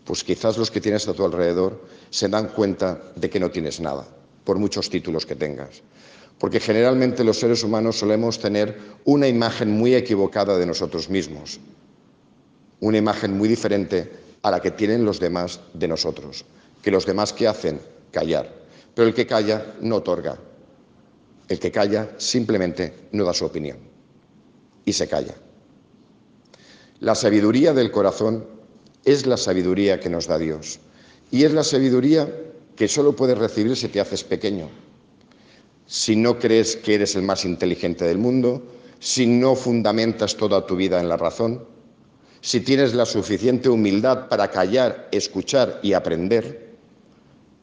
Pues 0.05 0.22
quizás 0.22 0.59
los 0.59 0.70
que 0.70 0.81
tienes 0.81 1.09
a 1.09 1.14
tu 1.14 1.24
alrededor 1.24 1.83
se 2.11 2.29
dan 2.29 2.48
cuenta 2.48 3.00
de 3.16 3.31
que 3.31 3.40
no 3.40 3.50
tienes 3.50 3.81
nada, 3.81 4.07
por 4.44 4.59
muchos 4.59 4.90
títulos 4.90 5.24
que 5.24 5.35
tengas. 5.35 5.83
Porque 6.38 6.61
generalmente 6.61 7.24
los 7.24 7.38
seres 7.38 7.64
humanos 7.64 7.98
solemos 7.98 8.38
tener 8.38 8.79
una 9.05 9.27
imagen 9.27 9.70
muy 9.70 9.94
equivocada 9.94 10.59
de 10.59 10.66
nosotros 10.66 11.09
mismos, 11.09 11.59
una 12.85 12.99
imagen 12.99 13.37
muy 13.37 13.49
diferente 13.49 14.11
a 14.42 14.51
la 14.51 14.61
que 14.61 14.70
tienen 14.70 15.07
los 15.07 15.18
demás 15.18 15.61
de 15.73 15.88
nosotros. 15.88 16.44
Que 16.83 16.90
los 16.90 17.07
demás 17.07 17.33
que 17.33 17.49
hacen 17.49 17.81
callar, 18.11 18.53
pero 18.94 19.09
el 19.09 19.14
que 19.14 19.27
calla 19.27 19.75
no 19.81 19.97
otorga. 19.97 20.38
El 21.49 21.59
que 21.59 21.70
calla 21.70 22.11
simplemente 22.18 23.09
no 23.12 23.25
da 23.25 23.33
su 23.33 23.47
opinión 23.47 23.79
y 24.85 24.92
se 24.92 25.09
calla. 25.09 25.35
La 27.01 27.14
sabiduría 27.14 27.73
del 27.73 27.90
corazón 27.90 28.47
es 29.03 29.27
la 29.27 29.38
sabiduría 29.38 29.99
que 29.99 30.11
nos 30.11 30.27
da 30.27 30.37
Dios 30.37 30.79
y 31.31 31.44
es 31.44 31.53
la 31.53 31.64
sabiduría 31.64 32.29
que 32.77 32.88
solo 32.88 33.16
puedes 33.16 33.38
recibir 33.38 33.77
si 33.77 33.88
te 33.88 34.01
haces 34.01 34.25
pequeño. 34.25 34.68
Si 35.87 36.16
no 36.16 36.38
crees 36.38 36.77
que 36.77 36.97
eres 36.97 37.16
el 37.16 37.23
más 37.23 37.47
inteligente 37.47 38.05
del 38.05 38.18
mundo, 38.18 38.62
si 38.99 39.27
no 39.27 39.55
fundamentas 39.55 40.37
toda 40.37 40.66
tu 40.66 40.77
vida 40.77 41.01
en 41.01 41.09
la 41.09 41.16
razón, 41.16 41.73
si 42.44 42.61
tienes 42.61 42.92
la 42.92 43.07
suficiente 43.07 43.70
humildad 43.70 44.28
para 44.28 44.50
callar, 44.50 45.09
escuchar 45.12 45.80
y 45.83 45.94
aprender, 45.94 46.74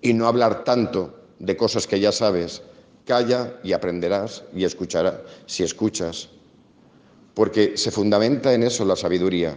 y 0.02 0.12
no 0.12 0.26
hablar 0.26 0.64
tanto 0.64 1.20
de 1.38 1.56
cosas 1.56 1.86
que 1.86 2.00
ya 2.00 2.12
sabes, 2.12 2.64
calla 3.06 3.60
y 3.64 3.74
aprenderás 3.74 4.44
y 4.56 4.64
escucharás 4.64 5.20
si 5.46 5.62
escuchas, 5.62 6.30
porque 7.36 7.78
se 7.78 7.92
fundamenta 7.92 8.56
en 8.56 8.64
eso 8.64 8.84
la 8.84 8.96
sabiduría, 8.96 9.56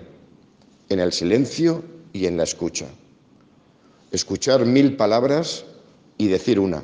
en 0.91 1.01
el 1.01 1.11
silencio 1.11 1.83
y 2.13 2.27
en 2.27 2.37
la 2.37 2.43
escucha. 2.43 2.89
Escuchar 4.13 4.67
mil 4.67 4.95
palabras 4.95 5.65
y 6.19 6.29
decir 6.29 6.61
una. 6.61 6.83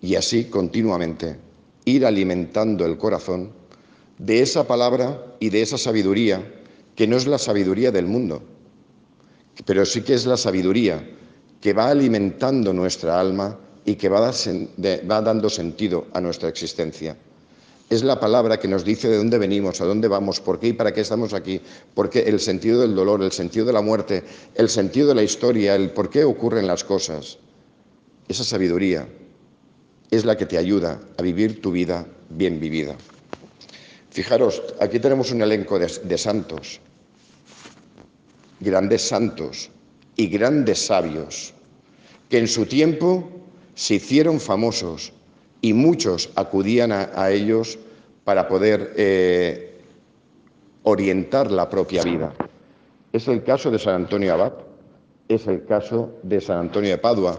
Y 0.00 0.14
así 0.14 0.44
continuamente 0.44 1.38
ir 1.86 2.06
alimentando 2.06 2.86
el 2.86 2.98
corazón 2.98 3.58
de 4.20 4.42
esa 4.42 4.64
palabra 4.66 5.34
y 5.40 5.48
de 5.48 5.62
esa 5.62 5.78
sabiduría, 5.78 6.44
que 6.94 7.06
no 7.06 7.16
es 7.16 7.26
la 7.26 7.38
sabiduría 7.38 7.90
del 7.90 8.06
mundo, 8.06 8.42
pero 9.64 9.86
sí 9.86 10.02
que 10.02 10.12
es 10.12 10.26
la 10.26 10.36
sabiduría 10.36 11.02
que 11.60 11.72
va 11.72 11.88
alimentando 11.88 12.72
nuestra 12.74 13.18
alma 13.18 13.58
y 13.84 13.94
que 13.94 14.10
va, 14.10 14.30
dando 15.22 15.48
sentido 15.48 16.06
a 16.12 16.20
nuestra 16.20 16.50
existencia. 16.50 17.16
Es 17.88 18.04
la 18.04 18.20
palabra 18.20 18.60
que 18.60 18.68
nos 18.68 18.84
dice 18.84 19.08
de 19.08 19.16
dónde 19.16 19.38
venimos, 19.38 19.80
a 19.80 19.86
dónde 19.86 20.06
vamos, 20.06 20.40
por 20.40 20.60
qué 20.60 20.68
y 20.68 20.72
para 20.74 20.92
qué 20.92 21.00
estamos 21.00 21.32
aquí, 21.32 21.60
porque 21.94 22.20
el 22.20 22.40
sentido 22.40 22.82
del 22.82 22.94
dolor, 22.94 23.22
el 23.22 23.32
sentido 23.32 23.64
de 23.64 23.72
la 23.72 23.80
muerte, 23.80 24.22
el 24.54 24.68
sentido 24.68 25.08
de 25.08 25.14
la 25.14 25.22
historia, 25.22 25.74
el 25.74 25.90
por 25.90 26.10
qué 26.10 26.24
ocurren 26.24 26.66
las 26.66 26.84
cosas. 26.84 27.38
Esa 28.28 28.44
sabiduría 28.44 29.08
es 30.10 30.24
la 30.26 30.36
que 30.36 30.46
te 30.46 30.58
ayuda 30.58 31.00
a 31.16 31.22
vivir 31.22 31.62
tu 31.62 31.72
vida 31.72 32.06
bien 32.28 32.60
vivida. 32.60 32.96
Fijaros, 34.10 34.62
aquí 34.80 34.98
tenemos 34.98 35.30
un 35.30 35.40
elenco 35.40 35.78
de, 35.78 36.18
santos, 36.18 36.80
grandes 38.58 39.02
santos 39.02 39.70
y 40.16 40.26
grandes 40.26 40.84
sabios, 40.84 41.54
que 42.28 42.38
en 42.38 42.48
su 42.48 42.66
tiempo 42.66 43.30
se 43.74 43.94
hicieron 43.94 44.40
famosos 44.40 45.12
y 45.60 45.72
muchos 45.72 46.30
acudían 46.34 46.90
a, 46.90 47.30
ellos 47.30 47.78
para 48.24 48.48
poder 48.48 48.94
eh, 48.96 49.78
orientar 50.82 51.50
la 51.52 51.68
propia 51.68 52.02
vida. 52.02 52.34
Es 53.12 53.28
el 53.28 53.44
caso 53.44 53.70
de 53.70 53.78
San 53.78 53.94
Antonio 53.94 54.34
Abad, 54.34 54.54
es 55.28 55.46
el 55.46 55.64
caso 55.64 56.18
de 56.24 56.40
San 56.40 56.58
Antonio 56.58 56.90
de 56.90 56.98
Padua 56.98 57.38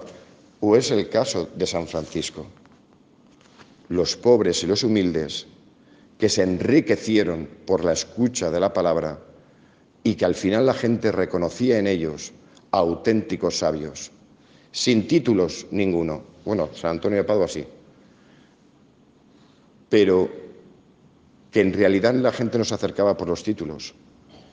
o 0.62 0.78
es 0.78 0.90
el 0.92 1.10
caso 1.10 1.50
de 1.54 1.68
San 1.68 1.86
Francisco. 1.86 2.46
Los 3.90 4.16
pobres 4.16 4.64
y 4.64 4.68
los 4.68 4.84
humildes 4.84 5.48
que 6.22 6.30
se 6.30 6.44
enriquecieron 6.44 7.50
por 7.66 7.84
la 7.84 7.94
escucha 7.94 8.52
de 8.52 8.60
la 8.60 8.72
palabra 8.72 9.18
y 10.04 10.14
que 10.14 10.24
al 10.24 10.36
final 10.36 10.68
la 10.68 10.76
gente 10.76 11.12
reconocía 11.12 11.80
en 11.80 11.88
ellos 11.88 12.32
auténticos 12.70 13.58
sabios, 13.58 14.12
sin 14.72 15.08
títulos 15.08 15.66
ninguno. 15.72 16.22
Bueno, 16.46 16.70
San 16.76 16.92
Antonio 16.92 17.18
de 17.18 17.24
Padua 17.24 17.48
sí, 17.48 17.66
pero 19.90 20.30
que 21.50 21.62
en 21.62 21.74
realidad 21.74 22.14
la 22.14 22.32
gente 22.32 22.60
no 22.60 22.66
se 22.66 22.76
acercaba 22.76 23.18
por 23.18 23.28
los 23.28 23.42
títulos, 23.42 23.96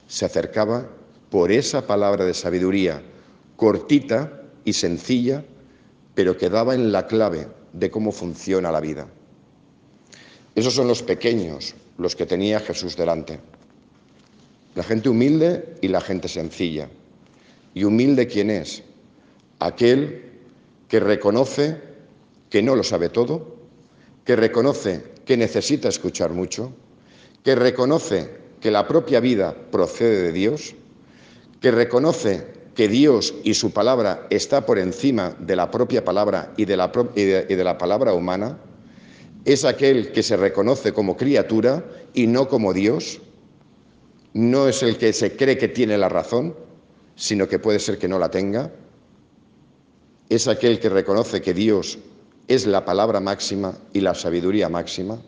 se 0.07 0.25
acercaba 0.25 0.89
por 1.29 1.53
esa 1.53 1.87
palabra 1.87 2.25
de 2.25 2.33
sabiduría 2.33 3.03
cortita 3.57 4.41
y 4.65 4.73
sencilla, 4.73 5.45
pero 6.15 6.35
que 6.35 6.49
daba 6.49 6.75
en 6.75 6.93
la 6.93 7.07
clave 7.07 7.47
de 7.75 7.91
cómo 7.91 8.11
funciona 8.11 8.73
la 8.73 8.81
vida. 8.81 9.07
Esos 10.55 10.75
son 10.75 10.89
los 10.89 11.03
pequeños, 11.03 11.75
los 11.99 12.17
que 12.17 12.27
tenía 12.27 12.61
Jesús 12.61 12.97
delante. 12.97 13.41
La 14.75 14.83
gente 14.83 15.09
humilde 15.09 15.77
y 15.81 15.89
la 15.89 16.01
gente 16.01 16.29
sencilla. 16.29 16.89
¿Y 17.75 17.85
humilde 17.85 18.27
quién 18.27 18.51
es? 18.51 18.83
Aquel 19.59 20.25
que 20.89 21.01
reconoce 21.01 21.77
que 22.51 22.63
no 22.63 22.75
lo 22.75 22.83
sabe 22.83 23.09
todo, 23.09 23.57
que 24.25 24.37
reconoce 24.37 25.03
que 25.25 25.37
necesita 25.37 25.89
escuchar 25.89 26.33
mucho, 26.33 26.73
que 27.45 27.55
reconoce 27.55 28.31
que 28.61 28.71
la 28.71 28.89
propia 28.89 29.21
vida 29.21 29.55
procede 29.71 30.23
de 30.23 30.33
Dios, 30.33 30.75
que 31.61 31.71
reconoce 31.71 32.47
que 32.75 32.89
Dios 32.89 33.35
y 33.43 33.55
su 33.55 33.73
palabra 33.73 34.27
está 34.31 34.65
por 34.65 34.79
encima 34.79 35.35
de 35.41 35.57
la 35.57 35.71
propia 35.71 36.05
palabra 36.05 36.53
y 36.57 36.65
de 36.65 36.77
la, 36.77 36.93
y 37.15 37.25
de 37.25 37.65
la 37.65 37.77
palabra 37.77 38.13
humana, 38.15 38.59
es 39.45 39.65
aquel 39.65 40.13
que 40.13 40.23
se 40.23 40.37
reconoce 40.37 40.93
como 40.93 41.17
criatura 41.17 41.85
y 42.15 42.27
no 42.27 42.49
como 42.49 42.73
Dios. 42.73 43.21
No 44.35 44.69
es 44.69 44.83
el 44.83 44.99
que 44.99 45.13
se 45.13 45.37
cree 45.37 45.59
que 45.59 45.69
tiene 45.69 45.97
la 45.97 46.09
razón, 46.09 46.55
sino 47.17 47.49
que 47.49 47.59
puede 47.59 47.79
ser 47.79 47.99
que 47.99 48.09
no 48.09 48.19
la 48.19 48.31
tenga. 48.31 48.73
Es 50.29 50.49
aquel 50.49 50.79
que 50.79 50.89
reconoce 50.89 51.41
que 51.41 51.55
Dios 51.55 51.99
es 52.47 52.67
la 52.67 52.85
palabra 52.85 53.21
máxima 53.21 53.79
y 53.93 54.01
la 54.01 54.15
sabiduría 54.15 54.69
máxima. 54.69 55.19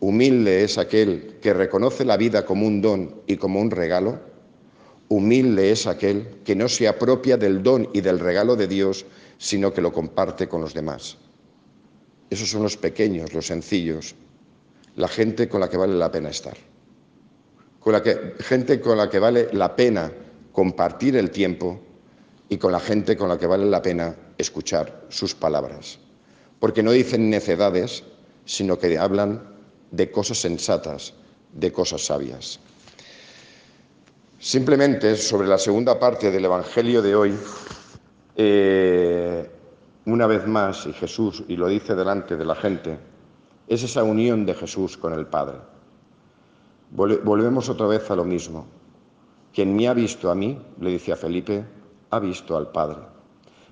Humilde 0.00 0.64
es 0.64 0.78
aquel 0.78 1.36
que 1.42 1.52
reconoce 1.52 2.04
la 2.04 2.16
vida 2.16 2.46
como 2.46 2.66
un 2.66 2.80
don 2.80 3.22
y 3.26 3.36
como 3.36 3.60
un 3.60 3.70
regalo. 3.70 4.18
Humilde 5.08 5.72
es 5.72 5.86
aquel 5.86 6.38
que 6.44 6.54
no 6.54 6.68
se 6.68 6.88
apropia 6.88 7.36
del 7.36 7.62
don 7.62 7.88
y 7.92 8.00
del 8.00 8.18
regalo 8.18 8.56
de 8.56 8.66
Dios, 8.66 9.04
sino 9.38 9.72
que 9.74 9.82
lo 9.82 9.92
comparte 9.92 10.48
con 10.48 10.60
los 10.60 10.72
demás. 10.72 11.18
Esos 12.30 12.48
son 12.48 12.62
los 12.62 12.76
pequeños, 12.76 13.34
los 13.34 13.46
sencillos, 13.46 14.14
la 14.96 15.08
gente 15.08 15.48
con 15.48 15.60
la 15.60 15.68
que 15.68 15.76
vale 15.76 15.94
la 15.94 16.10
pena 16.10 16.30
estar. 16.30 16.56
Con 17.80 17.92
la 17.92 18.02
que, 18.02 18.34
gente 18.38 18.80
con 18.80 18.96
la 18.96 19.10
que 19.10 19.18
vale 19.18 19.48
la 19.52 19.74
pena 19.74 20.12
compartir 20.52 21.16
el 21.16 21.30
tiempo 21.30 21.80
y 22.48 22.56
con 22.56 22.72
la 22.72 22.80
gente 22.80 23.16
con 23.16 23.28
la 23.28 23.38
que 23.38 23.46
vale 23.46 23.64
la 23.66 23.82
pena 23.82 24.14
escuchar 24.38 25.06
sus 25.08 25.34
palabras. 25.34 25.98
Porque 26.60 26.82
no 26.82 26.92
dicen 26.92 27.30
necedades, 27.30 28.04
sino 28.44 28.78
que 28.78 28.98
hablan 28.98 29.42
de 29.90 30.10
cosas 30.10 30.38
sensatas, 30.38 31.14
de 31.52 31.72
cosas 31.72 32.04
sabias. 32.04 32.60
Simplemente 34.38 35.16
sobre 35.16 35.48
la 35.48 35.58
segunda 35.58 35.98
parte 35.98 36.30
del 36.30 36.44
Evangelio 36.44 37.02
de 37.02 37.14
hoy, 37.14 37.34
eh, 38.36 39.50
una 40.06 40.26
vez 40.26 40.46
más, 40.46 40.86
y 40.86 40.92
Jesús, 40.92 41.44
y 41.48 41.56
lo 41.56 41.68
dice 41.68 41.94
delante 41.94 42.36
de 42.36 42.44
la 42.44 42.54
gente, 42.54 42.98
es 43.68 43.82
esa 43.82 44.02
unión 44.02 44.46
de 44.46 44.54
Jesús 44.54 44.96
con 44.96 45.12
el 45.12 45.26
Padre. 45.26 45.58
Volvemos 46.90 47.68
otra 47.68 47.86
vez 47.86 48.10
a 48.10 48.16
lo 48.16 48.24
mismo. 48.24 48.66
Quien 49.52 49.76
me 49.76 49.88
ha 49.88 49.94
visto 49.94 50.30
a 50.30 50.34
mí, 50.34 50.58
le 50.80 50.90
dice 50.90 51.12
a 51.12 51.16
Felipe, 51.16 51.64
ha 52.10 52.18
visto 52.18 52.56
al 52.56 52.72
Padre. 52.72 52.98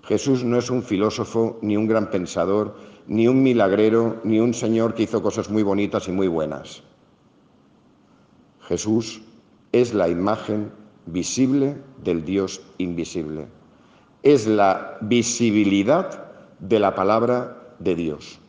Jesús 0.04 0.44
no 0.44 0.58
es 0.58 0.70
un 0.70 0.82
filósofo, 0.82 1.58
ni 1.62 1.76
un 1.76 1.86
gran 1.86 2.10
pensador, 2.10 2.76
ni 3.06 3.26
un 3.26 3.42
milagrero, 3.42 4.20
ni 4.24 4.38
un 4.38 4.54
señor 4.54 4.94
que 4.94 5.02
hizo 5.04 5.22
cosas 5.22 5.50
muy 5.50 5.62
bonitas 5.62 6.08
y 6.08 6.12
muy 6.12 6.28
buenas. 6.28 6.82
Jesús 8.60 9.22
es 9.72 9.94
la 9.94 10.08
imagen 10.08 10.70
visible 11.06 11.76
del 12.04 12.24
Dios 12.24 12.60
invisible. 12.78 13.48
Es 14.22 14.48
la 14.48 14.98
visibilidad 15.00 16.24
de 16.58 16.80
la 16.80 16.94
palabra 16.94 17.74
de 17.78 17.94
Dios. 17.94 18.40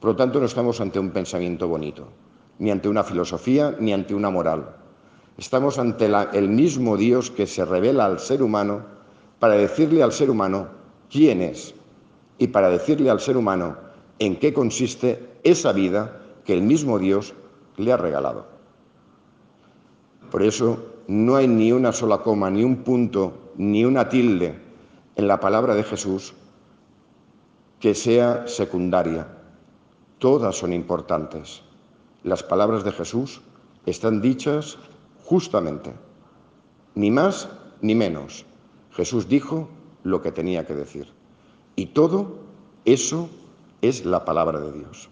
Por 0.00 0.12
lo 0.12 0.16
tanto, 0.16 0.40
no 0.40 0.46
estamos 0.46 0.80
ante 0.80 0.98
un 0.98 1.10
pensamiento 1.10 1.68
bonito, 1.68 2.08
ni 2.58 2.70
ante 2.70 2.88
una 2.88 3.04
filosofía, 3.04 3.76
ni 3.78 3.92
ante 3.92 4.14
una 4.14 4.30
moral. 4.30 4.76
Estamos 5.36 5.78
ante 5.78 6.06
el 6.32 6.48
mismo 6.48 6.96
Dios 6.96 7.30
que 7.30 7.46
se 7.46 7.66
revela 7.66 8.06
al 8.06 8.18
ser 8.18 8.42
humano 8.42 8.82
para 9.38 9.54
decirle 9.54 10.02
al 10.02 10.12
ser 10.12 10.30
humano 10.30 10.68
quién 11.10 11.42
es 11.42 11.74
y 12.38 12.48
para 12.48 12.70
decirle 12.70 13.10
al 13.10 13.20
ser 13.20 13.36
humano 13.36 13.76
en 14.18 14.36
qué 14.36 14.54
consiste 14.54 15.36
esa 15.44 15.72
vida 15.72 16.18
que 16.44 16.54
el 16.54 16.62
mismo 16.62 16.98
Dios 16.98 17.34
le 17.76 17.92
ha 17.92 17.98
regalado. 17.98 18.46
Por 20.30 20.42
eso 20.42 20.82
no 21.08 21.36
hay 21.36 21.46
ni 21.46 21.72
una 21.72 21.92
sola 21.92 22.18
coma, 22.18 22.50
ni 22.50 22.64
un 22.64 22.76
punto, 22.76 23.52
ni 23.56 23.84
una 23.84 24.08
tilde 24.08 24.69
en 25.20 25.28
la 25.28 25.38
palabra 25.38 25.74
de 25.74 25.84
Jesús 25.84 26.32
que 27.78 27.94
sea 27.94 28.48
secundaria. 28.48 29.28
Todas 30.18 30.56
son 30.56 30.72
importantes. 30.72 31.60
Las 32.22 32.42
palabras 32.42 32.84
de 32.84 32.92
Jesús 32.92 33.42
están 33.84 34.22
dichas 34.22 34.78
justamente, 35.22 35.92
ni 36.94 37.10
más 37.10 37.50
ni 37.82 37.94
menos. 37.94 38.46
Jesús 38.92 39.28
dijo 39.28 39.68
lo 40.04 40.22
que 40.22 40.32
tenía 40.32 40.66
que 40.66 40.74
decir. 40.74 41.12
Y 41.76 41.86
todo 41.92 42.38
eso 42.86 43.28
es 43.82 44.06
la 44.06 44.24
palabra 44.24 44.58
de 44.58 44.72
Dios, 44.72 45.10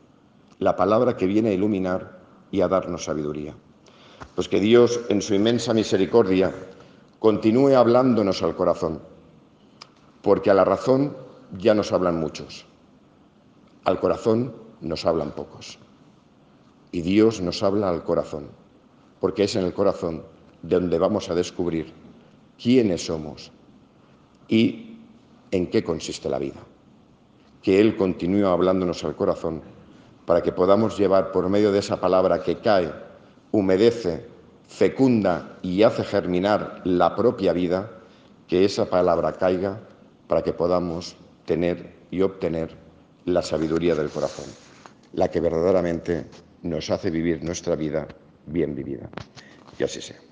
la 0.59 0.75
palabra 0.75 1.18
que 1.18 1.27
viene 1.27 1.51
a 1.51 1.53
iluminar 1.53 2.23
y 2.51 2.62
a 2.62 2.68
darnos 2.68 3.05
sabiduría. 3.05 3.55
Pues 4.35 4.49
que 4.49 4.59
Dios, 4.59 5.01
en 5.11 5.21
su 5.21 5.35
inmensa 5.35 5.75
misericordia, 5.75 6.55
continúe 7.18 7.75
hablándonos 7.77 8.42
al 8.42 8.57
corazón, 8.57 9.03
porque 10.22 10.50
a 10.50 10.54
la 10.54 10.64
razón 10.64 11.16
ya 11.59 11.74
nos 11.74 11.92
hablan 11.92 12.18
muchos, 12.18 12.66
al 13.85 14.00
corazón 14.00 14.54
nos 14.81 15.07
hablan 15.07 15.33
pocos. 15.33 15.78
Y 16.90 17.02
Dios 17.02 17.40
nos 17.40 17.62
habla 17.62 17.90
al 17.90 18.02
corazón, 18.02 18.48
porque 19.20 19.44
es 19.44 19.57
en 19.57 19.64
el 19.64 19.74
corazón 19.74 20.24
donde 20.62 20.98
vamos 20.98 21.28
a 21.31 21.35
descubrir 21.35 21.92
quiénes 22.61 23.07
somos 23.07 23.52
y 24.48 24.98
en 25.50 25.68
qué 25.68 25.85
consiste 25.85 26.28
la 26.28 26.38
vida. 26.38 26.61
Que 27.62 27.81
Él 27.81 27.96
continúe 27.96 28.46
hablándonos 28.46 29.04
al 29.04 29.16
corazón 29.16 29.62
para 30.24 30.42
que 30.42 30.52
podamos 30.52 30.98
llevar 30.98 31.33
por 31.33 31.48
medio 31.48 31.72
de 31.72 31.78
esa 31.78 32.00
palabra 32.00 32.42
que 32.42 32.59
cae, 32.59 32.92
humedece, 33.50 34.26
fecunda 34.66 35.59
y 35.62 35.83
hace 35.83 36.04
germinar 36.04 36.83
la 36.85 37.16
propia 37.16 37.52
vida, 37.52 37.90
que 38.46 38.64
esa 38.64 38.87
palabra 38.87 39.33
caiga 39.33 39.81
para 40.29 40.43
que 40.43 40.53
podamos 40.53 41.17
tener 41.45 41.93
y 42.11 42.21
obtener 42.21 42.77
la 43.25 43.43
sabiduría 43.43 43.95
del 43.95 44.11
corazón, 44.11 44.47
la 45.14 45.29
que 45.29 45.41
verdaderamente 45.41 46.27
nos 46.62 46.91
hace 46.91 47.11
vivir 47.11 47.43
nuestra 47.43 47.75
vida 47.75 48.07
bien 48.47 48.75
vivida. 48.75 49.09
Y 49.79 49.83
así 49.83 50.01
sea. 50.01 50.28